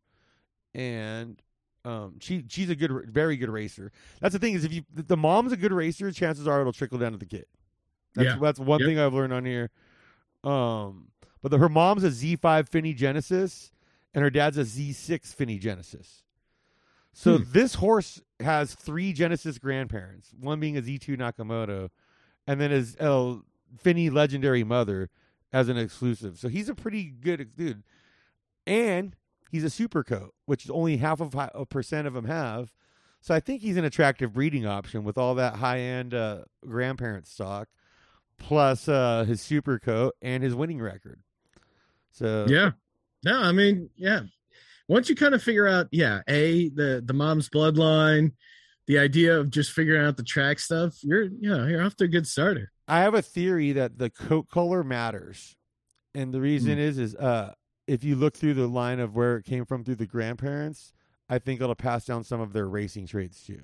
[0.75, 1.41] and
[1.85, 3.93] um, she she's a good, very good racer.
[4.21, 6.73] That's the thing is if you if the mom's a good racer, chances are it'll
[6.73, 7.45] trickle down to the kid.
[8.15, 8.39] That's Yeah.
[8.41, 8.87] that's one Yep.
[8.89, 9.69] thing I've learned on here.
[10.43, 11.09] Um,
[11.43, 13.71] but the, her mom's a Z5 Finney Genesis,
[14.15, 16.23] and her dad's a Z6 Finney Genesis.
[17.13, 17.45] So Hmm.
[17.53, 21.91] this horse has three Genesis grandparents, one being a Z2 Nakamoto,
[22.47, 22.97] and then his
[23.77, 25.11] Finney legendary mother
[25.53, 26.39] as an exclusive.
[26.39, 27.83] So he's a pretty good dude.
[28.67, 29.17] And
[29.51, 32.73] he's a super coat, which only half of a percent of them have.
[33.21, 37.27] So I think he's an attractive breeding option with all that high end uh, grandparent
[37.27, 37.69] stock,
[38.39, 41.21] plus uh, his super coat and his winning record.
[42.13, 42.73] So Yeah.
[43.25, 44.21] No, I mean, yeah.
[44.89, 48.33] Once you kind of figure out, yeah, a the the mom's bloodline,
[48.87, 52.05] the idea of just figuring out the track stuff, you're you know you're off to
[52.05, 52.73] a good starter.
[52.89, 55.55] I have a theory that the coat color matters,
[56.15, 57.53] and the reason is is uh
[57.87, 60.93] if you look through the line of where it came from through the grandparents,
[61.29, 63.61] I think it'll pass down some of their racing traits too.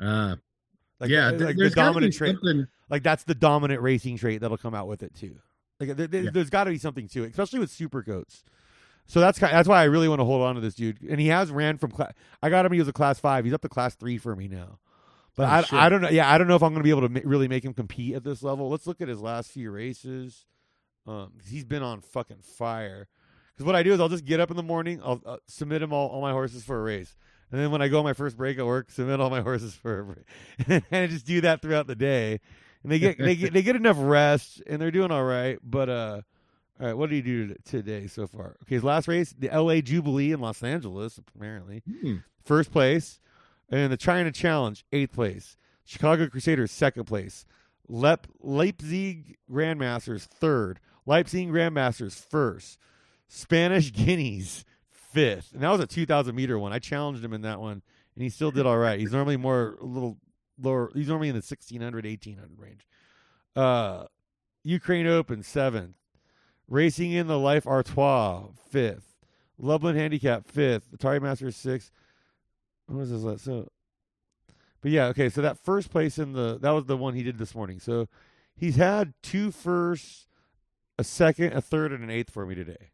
[0.00, 0.36] Uh,
[1.00, 2.36] Like, yeah, uh, th- like the there's gotta be dominant trait.
[2.36, 2.66] something.
[2.90, 5.36] Like that's the dominant racing trait that'll come out with it too.
[5.80, 8.44] Like there, there- there's got to be something to it, especially with super coats.
[9.12, 11.02] So that's kind that's why I really want to hold on to this dude.
[11.02, 12.14] And he has ran from class.
[12.42, 12.72] I got him.
[12.72, 13.44] He was a class five.
[13.44, 14.78] He's up to class three for me now.
[15.36, 15.72] But Oh, shit.
[15.74, 16.08] I, I don't know.
[16.08, 17.74] Yeah, I don't know if I'm going to be able to ma- really make him
[17.74, 18.70] compete at this level.
[18.70, 20.46] Let's look at his last few races.
[21.06, 23.06] Um, he's been on fucking fire.
[23.52, 25.82] Because what I do is I'll just get up in the morning, I'll uh, submit
[25.82, 27.14] him all, all my horses for a race,
[27.50, 29.74] and then when I go on my first break at work, submit all my horses
[29.74, 32.40] for a break, and I just do that throughout the day.
[32.82, 35.58] And they get they get they get enough rest, and they're doing all right.
[35.62, 36.22] But uh,
[36.82, 38.56] all right, what did he do today so far?
[38.64, 39.80] Okay, his last race, the L.A.
[39.82, 42.16] Jubilee in Los Angeles, apparently Hmm.
[42.44, 43.20] first place,
[43.70, 47.46] and the China Challenge eighth place, Chicago Crusaders second place,
[47.88, 52.78] Lep Leipzig Grandmasters third, Leipzig Grandmasters first,
[53.28, 56.72] Spanish Guineas fifth, and that was a two thousand meter one.
[56.72, 57.82] I challenged him in that one,
[58.14, 58.98] and he still did all right.
[58.98, 60.18] He's normally more a little
[60.60, 60.90] lower.
[60.94, 62.86] He's normally in the 1600, 1800 range.
[63.54, 64.06] Uh,
[64.64, 65.96] Ukraine Open seventh,
[66.72, 69.14] Racing in the Life Artois fifth,
[69.58, 71.90] Lublin Handicap fifth, Atari Masters sixth.
[72.86, 73.44] What was his last?
[73.44, 73.68] So,
[74.80, 75.28] but yeah, okay.
[75.28, 77.78] So that first place in the that was the one he did this morning.
[77.78, 78.08] So
[78.56, 80.26] he's had two firsts,
[80.98, 82.90] a second, a third, and an eighth for me today.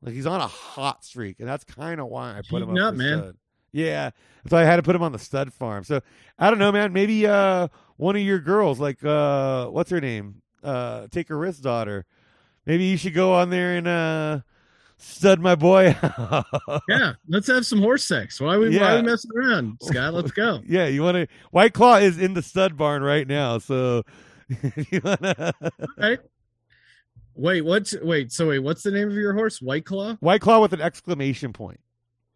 [0.00, 2.82] Like he's on a hot streak, and that's kind of why I put him Heating
[2.82, 3.18] up, man.
[3.18, 3.36] stud.
[3.72, 4.10] Yeah,
[4.48, 5.84] so I had to put him on the stud farm.
[5.84, 6.00] So
[6.38, 6.94] I don't know, man.
[6.94, 7.68] Maybe uh
[7.98, 12.06] one of your girls, like uh what's her name, uh take a risk daughter.
[12.70, 14.40] Maybe you should go on there and uh
[14.96, 15.96] stud my boy.
[16.02, 16.44] out.
[16.88, 18.40] Yeah, let's have some horse sex.
[18.40, 18.94] Why we why Yeah.
[18.96, 20.14] we messing around, Scott?
[20.14, 20.60] Let's go.
[20.68, 21.26] Yeah, you want to?
[21.50, 24.04] White Claw is in the stud barn right now, so
[24.92, 25.52] you wanna,
[27.34, 28.30] Wait, what's wait?
[28.30, 29.60] So wait, what's the name of your horse?
[29.60, 30.14] White Claw.
[30.20, 31.80] White Claw with an exclamation point,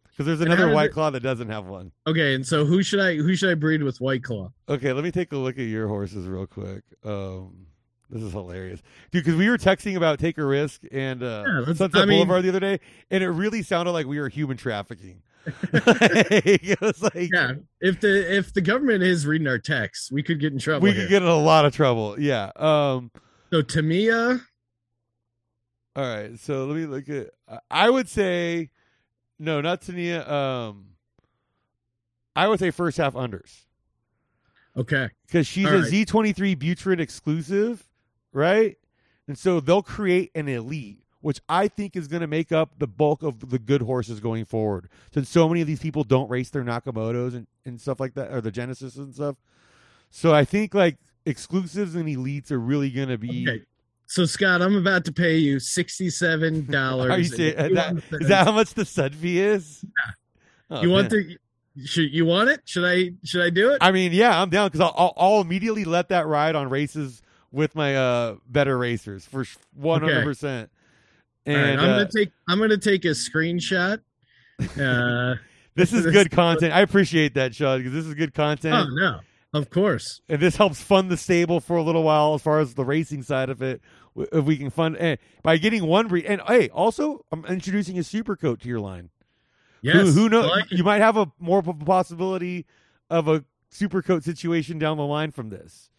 [0.09, 1.93] because there's another White it- Claw that doesn't have one.
[2.07, 4.51] Okay, and so who should I who should I breed with White Claw?
[4.67, 6.83] Okay, let me take a look at your horses real quick.
[7.05, 7.67] Um,
[8.09, 8.81] this is hilarious,
[9.11, 9.23] dude.
[9.23, 12.43] Because we were texting about take a risk and uh, Yeah, Sunset I mean- Boulevard
[12.43, 12.79] the other day,
[13.11, 15.21] and it really sounded like we were human trafficking.
[15.73, 20.39] it was like Yeah, if the if the government is reading our texts, we could
[20.39, 20.83] get in trouble.
[20.85, 21.01] we here.
[21.03, 22.19] could get in a lot of trouble.
[22.19, 22.49] Yeah.
[22.55, 23.11] Um.
[23.51, 24.41] so Tamia.
[25.95, 27.29] All right, so let me look at.
[27.71, 28.69] I would say,
[29.39, 30.27] no, not Tania.
[30.29, 30.87] Um,
[32.35, 33.61] I would say first half unders
[34.75, 35.85] Okay, because she's All a right.
[35.87, 37.87] Z twenty three Buterin exclusive,
[38.35, 38.77] right?
[39.27, 42.85] And so they'll create an elite, which I think is going to make up the
[42.87, 44.87] bulk of the good horses going forward.
[45.13, 48.31] Since so many of these people don't race their Nakamotos and, and stuff like that,
[48.31, 49.35] or the Genesis and stuff.
[50.11, 53.47] So I think like exclusives and elites are really going to be.
[53.49, 53.63] okay.
[54.07, 57.09] So Scott, I'm about to pay you sixty seven dollars.
[57.09, 59.83] Are you saying- that- Is that how much the stud fee is?
[60.69, 61.37] Oh, you want man.
[61.75, 61.85] the?
[61.85, 62.61] Should you want it?
[62.65, 63.11] Should I?
[63.23, 63.79] Should I do it?
[63.81, 67.21] I mean, yeah, I'm down because I'll, I'll, I'll immediately let that ride on races
[67.55, 70.69] with my uh better racers for one hundred percent.
[71.47, 72.31] All right, And I'm uh, gonna take.
[72.47, 74.01] I'm gonna take a screenshot.
[74.79, 75.35] Uh,
[75.75, 76.73] this is good content.
[76.73, 78.73] I appreciate that, Sean, because this is good content.
[78.73, 79.19] Oh no,
[79.53, 80.21] of course.
[80.29, 83.23] and this helps fund the stable for a little while as far as the racing
[83.23, 83.81] side of it.
[84.15, 88.03] If we can fund and by getting one breed, and hey, also I'm introducing a
[88.03, 89.09] super coat to your line.
[89.81, 89.95] Yes.
[89.97, 90.49] who, who knows?
[90.49, 92.65] Like you might have a more possibility
[93.09, 95.89] of a super coat situation down the line from this.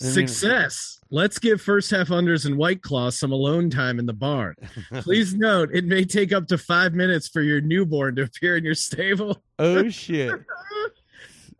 [0.00, 1.00] Success.
[1.10, 4.54] Let's give first half unders and White Claw some alone time in the barn.
[5.00, 8.64] Please note it may take up to five minutes for your newborn to appear in
[8.64, 9.42] your stable.
[9.58, 10.32] oh shit!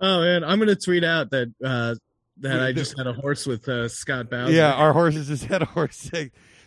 [0.01, 1.97] Oh man, I'm gonna tweet out that uh
[2.41, 4.53] that I just had a horse with uh, Scott Bowser.
[4.53, 6.09] Yeah, our horses just had a horse.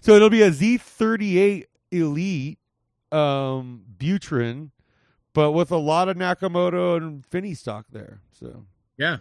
[0.01, 2.59] So it'll be a Z38 Elite
[3.09, 4.71] um Buterin,
[5.33, 8.19] but with a lot of Nakamoto and Finney stock there.
[8.33, 8.65] So
[8.97, 9.19] Yeah.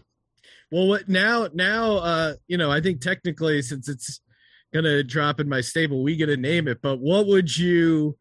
[0.71, 1.49] Well, what now?
[1.53, 4.21] Now, uh, you know, I think technically, since it's
[4.73, 6.81] gonna drop in my stable, we get to name it.
[6.81, 8.17] But what would you,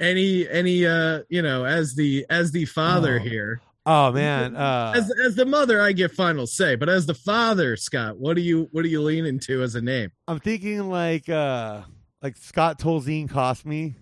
[0.00, 3.24] any, any, uh, you know, as the as the father Oh.
[3.24, 6.76] here, Oh man, uh, as as the mother, I get final say.
[6.76, 9.80] But as the father, Scott, what do you what are you leaning to as a
[9.80, 10.10] name?
[10.28, 11.82] I'm thinking like uh
[12.22, 13.96] like Scott Tolzien cost me.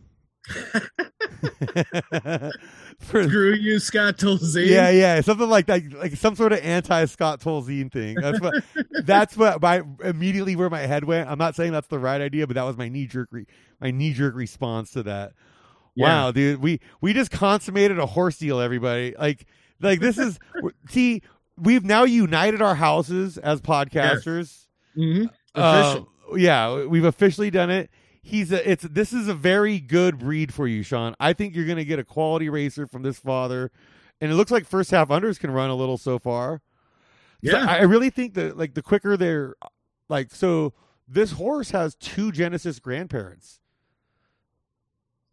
[2.99, 4.66] For, Screw you, Scott Tolzien.
[4.66, 8.16] yeah, yeah, something like that, like some sort of anti Scott Tolzien thing.
[8.20, 8.62] That's what
[9.05, 11.28] that's what my immediately where my head went.
[11.30, 13.47] I'm not saying that's the right idea, but that was my knee jerk re,
[13.80, 15.32] my knee jerk response to that.
[15.95, 16.07] Yeah.
[16.07, 19.14] Wow, dude, we we just consummated a horse deal, everybody.
[19.18, 19.47] Like
[19.80, 20.38] like this is
[20.91, 21.22] see,
[21.57, 24.66] we've now united our houses as podcasters.
[24.95, 25.24] hmm
[25.55, 26.01] Uh,
[26.36, 27.91] yeah, we've officially done it.
[28.23, 31.14] He's a it's this is a very good breed for you, Sean.
[31.21, 33.71] I think you're going to get a quality racer from this father,
[34.21, 36.62] and it looks like first half unders can run a little so far.
[37.43, 37.64] Yeah.
[37.66, 39.55] I I really think that like the quicker they're
[40.09, 40.75] like so
[41.09, 43.61] this horse has two Genesis grandparents.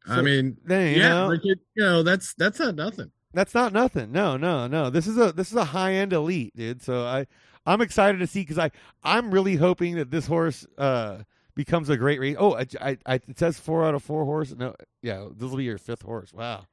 [0.07, 3.11] I So, mean, then, you yeah, know, like it, you know, that's that's not nothing.
[3.33, 4.11] that's not nothing.
[4.11, 4.89] No, no, no.
[4.89, 6.81] This is a this is a high end elite, dude.
[6.81, 7.27] So I
[7.65, 8.71] I'm excited to see because I
[9.03, 11.23] I'm really hoping that this horse uh
[11.57, 12.37] becomes a great race.
[12.39, 14.55] Oh, I, I, I it says four out of four horse.
[14.55, 16.31] No, yeah, this will be your fifth horse.
[16.31, 16.63] Wow.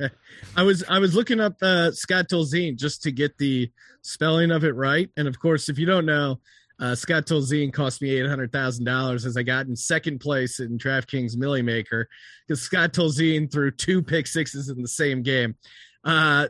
[0.56, 3.70] I was I was looking up uh, Scott Tolzien just to get the
[4.02, 6.40] spelling of it right, and of course, if you don't know,
[6.80, 10.58] uh, Scott Tolzien cost me eight hundred thousand dollars as I got in second place
[10.58, 12.08] in DraftKings Milly Maker
[12.48, 15.54] because Scott Tolzien threw two pick sixes in the same game.
[16.02, 16.48] Uh,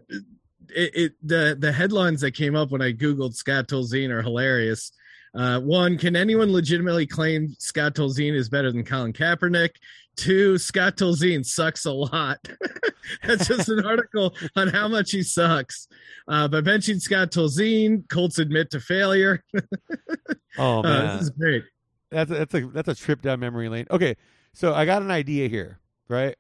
[0.69, 4.93] it, it the the headlines that came up when I googled Scott Tolzien are hilarious.
[5.35, 9.71] Uh, one, can anyone legitimately claim Scott Tolzien is better than Colin Kaepernick?
[10.17, 12.39] Two, Scott Tolzien sucks a lot.
[13.27, 15.87] That's just an article on how much he sucks.
[16.29, 19.43] Uh, by benching Scott Tolzien, Colts admit to failure.
[20.59, 21.63] Oh Uh, man, this is great.
[22.11, 23.87] that's a, that's a that's a trip down memory lane.
[23.91, 24.17] Okay,
[24.53, 25.79] so I got an idea here,
[26.09, 26.37] right?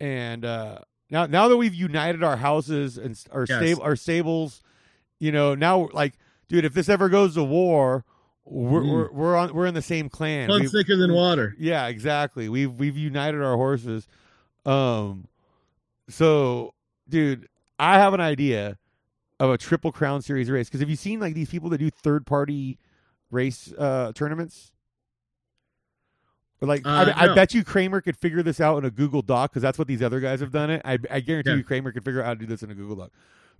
[0.00, 0.78] And uh
[1.10, 3.58] now now that we've united our houses and our Yes.
[3.58, 4.62] stable our stables,
[5.20, 6.14] you know, now like,
[6.48, 8.04] dude, if this ever goes to war,
[8.44, 8.90] we're Mm.
[8.92, 10.46] we're, we're on we're in the same clan.
[10.48, 11.54] Blood thicker than water.
[11.58, 12.48] Yeah, exactly.
[12.48, 14.06] We've we've united our horses.
[14.64, 15.28] Um
[16.08, 16.72] so
[17.08, 18.78] dude, I have an idea
[19.40, 21.90] of a triple crown series race because have you seen like these people that do
[21.90, 22.78] third party
[23.30, 24.72] race uh tournaments?
[26.60, 27.34] Or like I, Uh, I no.
[27.34, 30.02] bet you Kramer could figure this out in a Google Doc because that's what these
[30.02, 30.82] other guys have done it.
[30.84, 31.56] I I guarantee Yeah.
[31.56, 33.10] you Kramer could figure out how to do this in a Google Doc.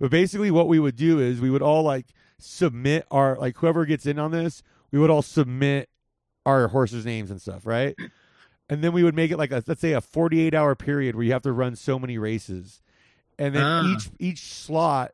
[0.00, 2.06] But basically what we would do is we would all like
[2.38, 5.88] submit our like whoever gets in on this, we would all submit
[6.46, 7.94] our horses' names and stuff, right?
[8.70, 11.24] And then we would make it like a let's say a 48 hour period where
[11.24, 12.80] you have to run so many races.
[13.38, 13.94] And then Ah.
[13.94, 15.12] each each slot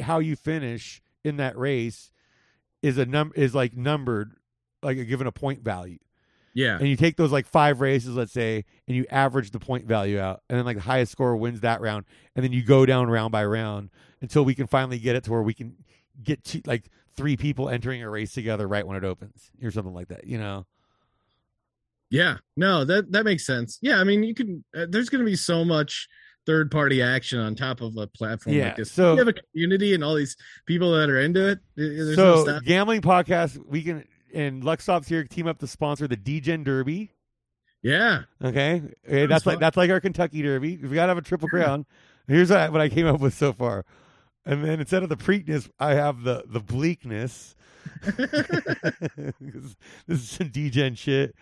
[0.00, 2.10] how you finish in that race
[2.82, 4.34] is a num is like numbered
[4.82, 5.98] like given a point value.
[6.52, 6.78] Yeah.
[6.78, 10.20] And you take those like five races, let's say, and you average the point value
[10.20, 12.04] out, and then like the highest score wins that round,
[12.36, 15.32] and then you go down round by round until we can finally get it to
[15.32, 15.74] where we can
[16.22, 19.94] get to like three people entering a race together right when it opens, or something
[19.94, 20.26] like that.
[20.26, 20.66] You know?
[22.10, 22.36] Yeah.
[22.56, 23.78] No, that that makes sense.
[23.82, 24.64] Yeah, I mean, you can.
[24.76, 26.08] Uh, there's going to be so much
[26.46, 28.92] third party action on top of a platform Yeah, like this.
[28.92, 30.36] so- you have a community and all these
[30.66, 31.58] people that are into it.
[31.74, 34.04] There's so no gambling podcast, we can
[34.34, 37.12] and Lux Stops here team up to sponsor the DGen Derby.
[37.82, 38.22] Yeah.
[38.42, 40.76] Okay, that's like that's like our Kentucky Derby.
[40.76, 41.86] We gotta have a triple crown.
[42.28, 43.84] Here's what I, what I came up with so far,
[44.46, 47.54] and then instead of the Preakness, I have the the bleakness.
[48.04, 49.74] this
[50.08, 51.34] is some DGen shit.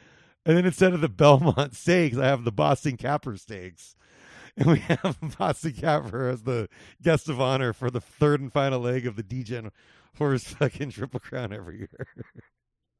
[0.44, 3.94] And then instead of the Belmont Stakes, I have the Boston Capper Stakes.
[4.56, 6.68] And we have Boston Capper as the
[7.00, 9.70] guest of honor for the third and final leg of the DGen
[10.18, 12.06] horse fucking triple crown every year.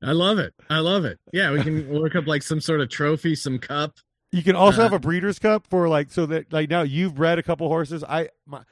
[0.02, 0.54] I love it.
[0.70, 1.18] I love it.
[1.32, 3.96] Yeah, we can work up like some sort of trophy, some cup.
[4.30, 7.16] You can also Uh, have a breeders cup for like so that like now you've
[7.16, 8.02] bred a couple horses.
[8.02, 8.62] I my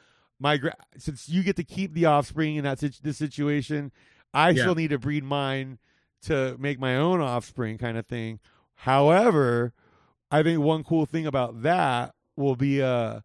[0.41, 3.93] my gra- since you get to keep the offspring in that this situation,
[4.34, 4.62] I Yeah.
[4.62, 5.78] still need to breed mine
[6.22, 8.41] to make my own offspring, kind of thing.
[8.74, 9.72] However,
[10.30, 13.20] I think one cool thing about that will be uh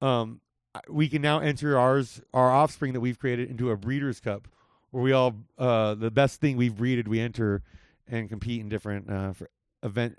[0.00, 0.40] um
[0.88, 4.48] we can now enter ours our offspring that we've created into a breeders cup
[4.90, 7.62] where we all uh the best thing we've breeded we enter
[8.08, 9.48] and compete in different uh for
[9.82, 10.16] event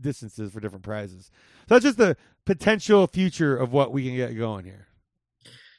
[0.00, 1.30] distances for different prizes.
[1.68, 4.88] So that's just the potential future of what we can get going here.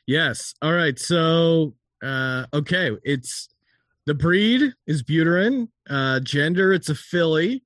[0.08, 0.54] Yes.
[0.62, 0.98] All right.
[1.00, 3.50] So, uh, okay, it's
[4.06, 5.68] the breed is Buterin.
[5.90, 7.64] Uh, gender, it's a filly.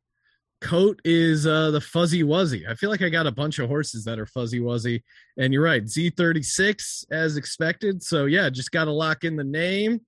[0.61, 2.67] Coat is uh, the fuzzy wuzzy.
[2.69, 5.01] I feel like I got a bunch of horses that are fuzzy wuzzy,
[5.37, 5.83] and you're right.
[5.85, 8.03] Z36 as expected.
[8.03, 10.01] So yeah, just got to lock in the name.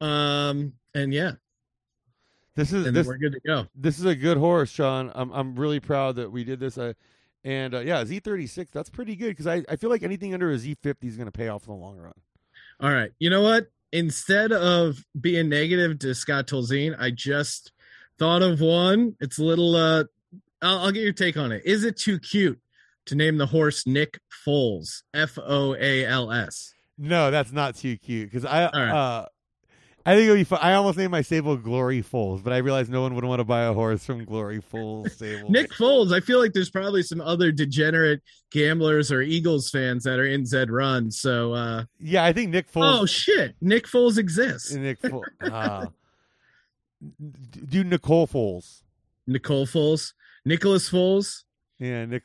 [0.00, 1.32] Um, and yeah,
[2.54, 3.66] This is and this we're good to go.
[3.74, 5.10] this is a good horse, Sean.
[5.14, 6.76] I'm I'm really proud that we did this.
[6.76, 6.92] Uh,
[7.44, 10.56] and uh, yeah, Z36, that's pretty good because I, I feel like anything under a
[10.56, 12.14] Z50 is going to pay off in the long run.
[12.80, 13.10] All right.
[13.18, 13.66] You know what?
[13.92, 17.72] Instead of being negative to Scott Tolzien, I just
[18.18, 19.16] thought of one.
[19.20, 20.04] It's a little uh
[20.62, 21.62] I'll, I'll get your take on it.
[21.64, 22.58] Is it too cute
[23.06, 25.02] to name the horse Nick Foles?
[25.12, 26.72] F O A L S.
[26.96, 28.90] No, that's not too cute because I right.
[28.90, 29.26] uh,
[30.04, 30.58] I think it would be fun.
[30.62, 33.44] I almost named my stable Glory Foals, but I realized no one would want to
[33.44, 35.50] buy a horse from Glory Foals stable.
[35.50, 40.18] Nick Foles, I feel like there's probably some other degenerate gamblers or Eagles fans that
[40.18, 41.10] are in Zed Run.
[41.10, 43.00] So uh yeah, I think Nick Foles.
[43.00, 44.72] oh shit, Nick Foles exists.
[44.72, 45.22] Nick Foles.
[45.42, 45.86] Uh,
[47.68, 48.82] do Nicole Foles.
[49.26, 50.12] Nicole Foles.
[50.44, 51.42] Nicholas Foles.
[51.78, 52.24] Yeah, Nick.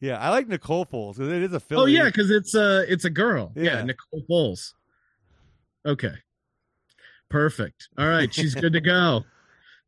[0.00, 1.82] Yeah, I like Nicole Foles because it is a filly.
[1.82, 3.52] Oh yeah, because it's a it's a girl.
[3.54, 3.62] Yeah.
[3.62, 3.82] Yeah.
[3.84, 4.72] Nicole Foles.
[5.86, 6.14] Okay.
[7.32, 7.88] Perfect.
[7.98, 9.24] All right, she's good to go.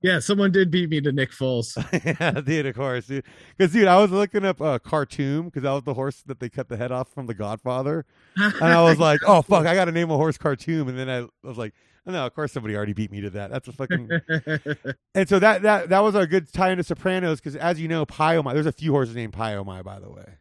[0.03, 1.79] Yeah, someone did beat me to Nick Foles.
[2.21, 3.25] yeah, dude, of course, dude.
[3.57, 6.51] Because dude, I was looking up uh, Khartoum because that was the horse that they
[6.51, 8.05] cut the head off from The Godfather,
[8.37, 11.09] and I was like, oh fuck, I got to name a horse Khartoum, and then
[11.09, 11.73] I was like,
[12.07, 13.51] oh, no, of course somebody already beat me to that.
[13.51, 14.11] That's a fucking.
[15.15, 18.05] and so that that that was a good tie into Sopranos because as you know,
[18.05, 18.53] Pie-O-My.
[18.53, 20.35] There's a few horses named Pie-O-My, by the way.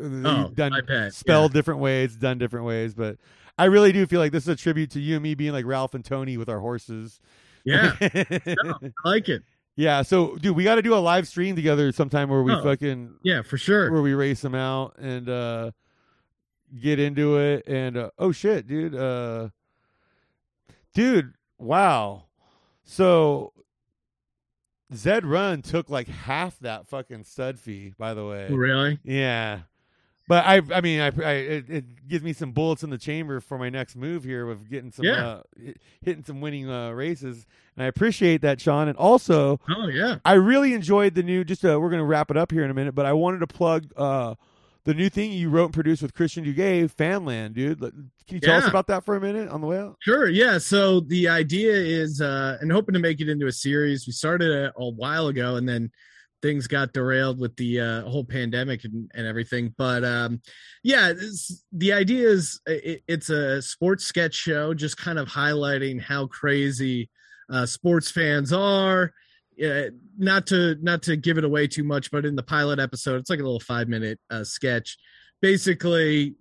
[0.00, 3.16] Oh, done spelled different ways, done different ways, but
[3.56, 5.64] I really do feel like this is a tribute to you and me being like
[5.66, 7.20] Ralph and Tony with our horses.
[7.64, 9.42] Yeah, yeah I like it.
[9.76, 12.62] Yeah, so dude, we got to do a live stream together sometime where we Oh.
[12.62, 13.90] fucking Yeah, for sure.
[13.92, 15.70] where we race them out and uh
[16.80, 18.94] get into it and uh, oh shit, dude.
[18.94, 19.48] Uh
[20.94, 22.24] dude, wow.
[22.84, 23.52] So
[24.94, 28.48] Zed Run took like half that fucking stud fee, by the way.
[28.50, 28.98] Really?
[29.04, 29.60] Yeah.
[30.28, 33.40] But I, I mean, I, I it, it gives me some bullets in the chamber
[33.40, 35.26] for my next move here with getting some, Yeah.
[35.26, 35.42] uh,
[36.02, 38.88] hitting some winning uh, races, and I appreciate that, Sean.
[38.88, 40.16] And also, Oh yeah.
[40.26, 41.44] I really enjoyed the new.
[41.44, 43.46] Just uh, we're gonna wrap it up here in a minute, but I wanted to
[43.46, 44.34] plug uh,
[44.84, 47.78] the new thing you wrote and produced with Christian Duguay, Fanland, dude.
[47.80, 49.96] Can you tell us about that for a minute on the way out?
[50.00, 50.28] Sure.
[50.28, 50.58] Yeah.
[50.58, 54.06] So the idea is, uh, and hoping to make it into a series.
[54.06, 55.90] We started it a while ago, and then
[56.42, 59.74] things got derailed with the uh, whole pandemic and, and everything.
[59.76, 60.40] But um,
[60.82, 61.12] yeah,
[61.72, 67.10] the idea is it, it's a sports sketch show, just kind of highlighting how crazy
[67.50, 69.12] uh, sports fans are.
[70.16, 73.30] Not to not to give it away too much, but in the pilot episode, it's
[73.30, 74.96] like a little five minute uh, sketch.
[75.42, 76.36] Basically,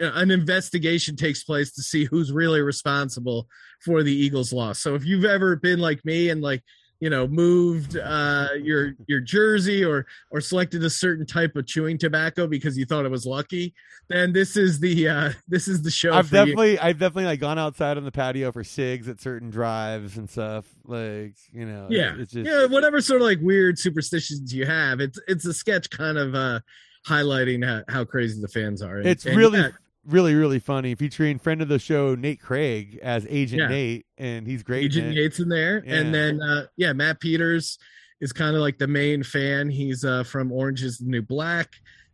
[0.00, 3.46] uh, an investigation takes place to see who's really responsible
[3.84, 4.80] for the Eagles' loss.
[4.80, 6.62] So if you've ever been like me and like
[7.00, 11.98] you know moved uh, your your jersey or or selected a certain type of chewing
[11.98, 13.74] tobacco because you thought it was lucky,
[14.08, 16.12] then this is the uh, this is the show.
[16.12, 16.40] I've for you.
[16.40, 20.28] definitely, I've definitely like gone outside on the patio for cigs at certain drives and
[20.28, 20.66] stuff.
[20.84, 25.00] Like you know, yeah it's just yeah whatever sort of like weird superstitions you have.
[25.00, 26.60] It's it's a sketch kind of uh,
[27.06, 28.98] highlighting how, how crazy the fans are.
[28.98, 29.68] And- it's and really, yeah,
[30.06, 30.94] really, really funny.
[30.94, 33.68] Featuring friend of the show Nate Craig as Agent Yeah.
[33.68, 34.84] Nate, and he's great.
[34.84, 35.14] Agent it.
[35.14, 35.94] Yates in there, Yeah.
[35.96, 37.78] and then uh, yeah, Matt Peters
[38.20, 39.70] is kind of like the main fan.
[39.70, 41.70] He's uh, from Orange Is the New Black,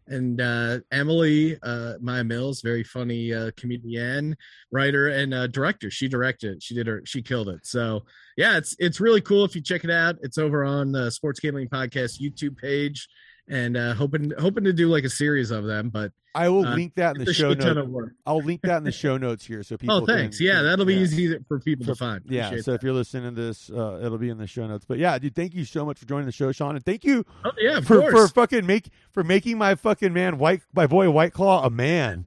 [0.06, 4.36] and uh, Emily uh, Maya Mills, very funny uh, comedian,
[4.70, 5.90] writer, and uh, director.
[5.90, 6.62] She directed.
[6.62, 7.02] She did her.
[7.06, 7.64] She killed it.
[7.66, 8.04] So
[8.36, 10.16] yeah, it's it's really cool if you check it out.
[10.22, 13.08] It's over on the Sports Gambling Podcast YouTube page,
[13.48, 15.90] and uh, hoping hoping to do like a series of them.
[15.90, 18.12] But I will uh, link that in the show notes.
[18.26, 20.02] I'll link that in the show notes here, so people.
[20.02, 20.38] Oh, thanks.
[20.38, 21.02] can- yeah, that'll be yeah.
[21.02, 22.22] easy for people to find.
[22.26, 22.76] Yeah, Appreciate so that.
[22.76, 24.84] if you're listening to this, uh, it'll be in the show notes.
[24.86, 27.24] But yeah, dude, thank you so much for joining the show, Sean, and thank you
[27.44, 31.32] oh yeah, for, for fucking make for making my fucking man white my boy White
[31.32, 32.26] Claw a man.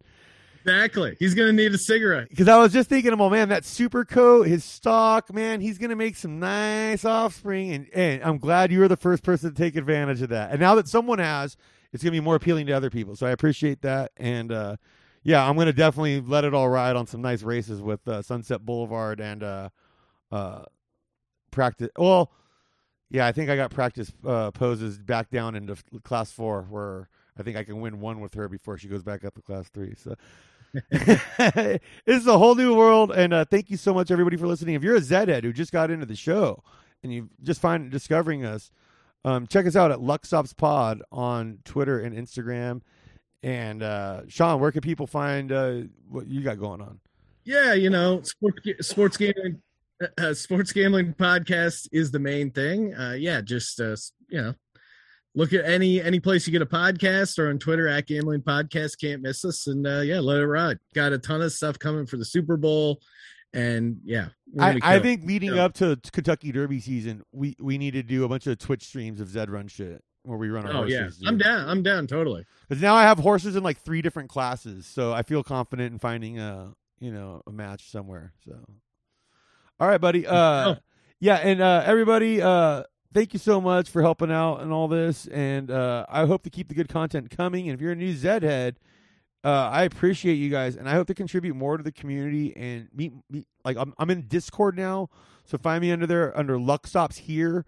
[0.68, 1.16] Exactly.
[1.18, 2.28] He's gonna need a cigarette.
[2.30, 5.96] Because I was just thinking, oh man, that super coat, his stock, man, he's gonna
[5.96, 9.78] make some nice offspring, and and I'm glad you were the first person to take
[9.78, 10.52] advantage of that.
[10.52, 11.56] And now that someone has,
[11.94, 13.16] it's gonna be more appealing to other people.
[13.16, 14.76] So I appreciate that, and uh,
[15.24, 18.66] yeah, I'm gonna definitely let it all ride on some nice races with uh, Sunset
[18.66, 19.70] Boulevard and uh,
[20.34, 20.64] uh,
[21.50, 21.92] practice.
[21.98, 22.30] Well,
[23.10, 27.08] yeah, I think I got practice uh, poses back down into class four, where
[27.40, 29.70] I think I can win one with her before she goes back up to class
[29.70, 29.94] three.
[29.96, 30.16] So.
[30.92, 34.76] this is a whole new world, and uh, thank you so much, everybody, for listening.
[34.76, 36.64] If you're a Zedhead who just got into the show
[37.04, 38.72] and you just find discovering us,
[39.26, 42.82] um, check us out at Luxops Pod on Twitter and Instagram.
[43.44, 47.00] And uh, Sean, where can people find uh, what you got going on?
[47.44, 49.62] Yeah, you know, sports sports gambling
[50.18, 52.94] uh, sports gambling podcast is the main thing.
[52.94, 53.96] Uh, yeah, just uh,
[54.30, 54.54] you know,
[55.38, 59.00] look at any any place you get a podcast or on Twitter at Gambling Podcast.
[59.00, 60.80] Can't miss us, and uh, yeah, let it ride.
[60.94, 63.00] Got a ton of stuff coming for the Super Bowl,
[63.54, 64.30] and yeah,
[64.60, 65.66] I, I think leading Yeah.
[65.66, 69.22] up to Kentucky Derby season, we, we need to do a bunch of Twitch streams
[69.22, 71.24] of Zed Run shit where we run our Oh yeah, horses.
[71.26, 71.70] I'm down.
[71.70, 72.44] I'm down totally.
[72.68, 76.00] Because now I have horses in like three different classes, so I feel confident in
[76.00, 78.34] finding a you know a match somewhere.
[78.44, 78.58] So,
[79.80, 80.26] all right, buddy.
[80.28, 80.76] Uh, Oh.
[81.20, 82.84] yeah, and uh, everybody, uh,
[83.14, 86.50] thank you so much for helping out and all this, and uh, I hope to
[86.50, 87.68] keep the good content coming.
[87.68, 88.80] And if you're a new Zed head,
[89.44, 92.90] uh, I appreciate you guys, and I hope to contribute more to the community and
[92.94, 95.10] meet, meet like I'm I'm in Discord now,
[95.46, 97.66] so find me under there under Luxops here.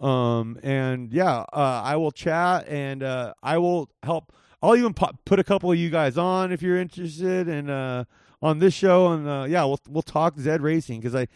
[0.00, 4.32] Um and yeah, uh, I will chat and uh, I will help.
[4.62, 8.04] I'll even pu- put a couple of you guys on if you're interested and uh,
[8.40, 11.26] on this show and uh, yeah, we'll we'll talk Zed racing because I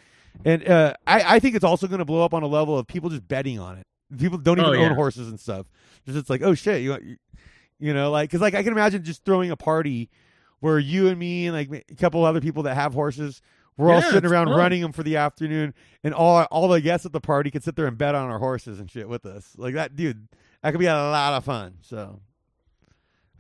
[0.44, 2.86] and uh, I I think it's also going to blow up on a level of
[2.86, 3.86] people just betting on it.
[4.18, 5.66] People don't even Oh, own horses and stuff.
[6.04, 7.16] Just it's like oh shit, you
[7.78, 10.10] you, know like because like I can imagine just throwing a party
[10.60, 13.40] where you and me and like a couple other people that have horses.
[13.78, 14.58] We're all sitting around fun.
[14.58, 15.72] running them for the afternoon,
[16.04, 18.38] and all all the guests at the party could sit there and bet on our
[18.38, 19.54] horses and shit with us.
[19.56, 20.28] Like that, dude.
[20.62, 21.78] That could be a lot of fun.
[21.80, 22.20] So,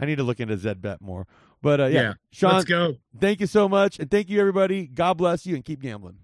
[0.00, 1.26] I need to look into Zed Bet more.
[1.60, 2.96] But uh, yeah, Yeah, Sean, Let's go.
[3.20, 4.86] thank you so much, and thank you everybody.
[4.86, 6.16] God bless you, and keep gambling.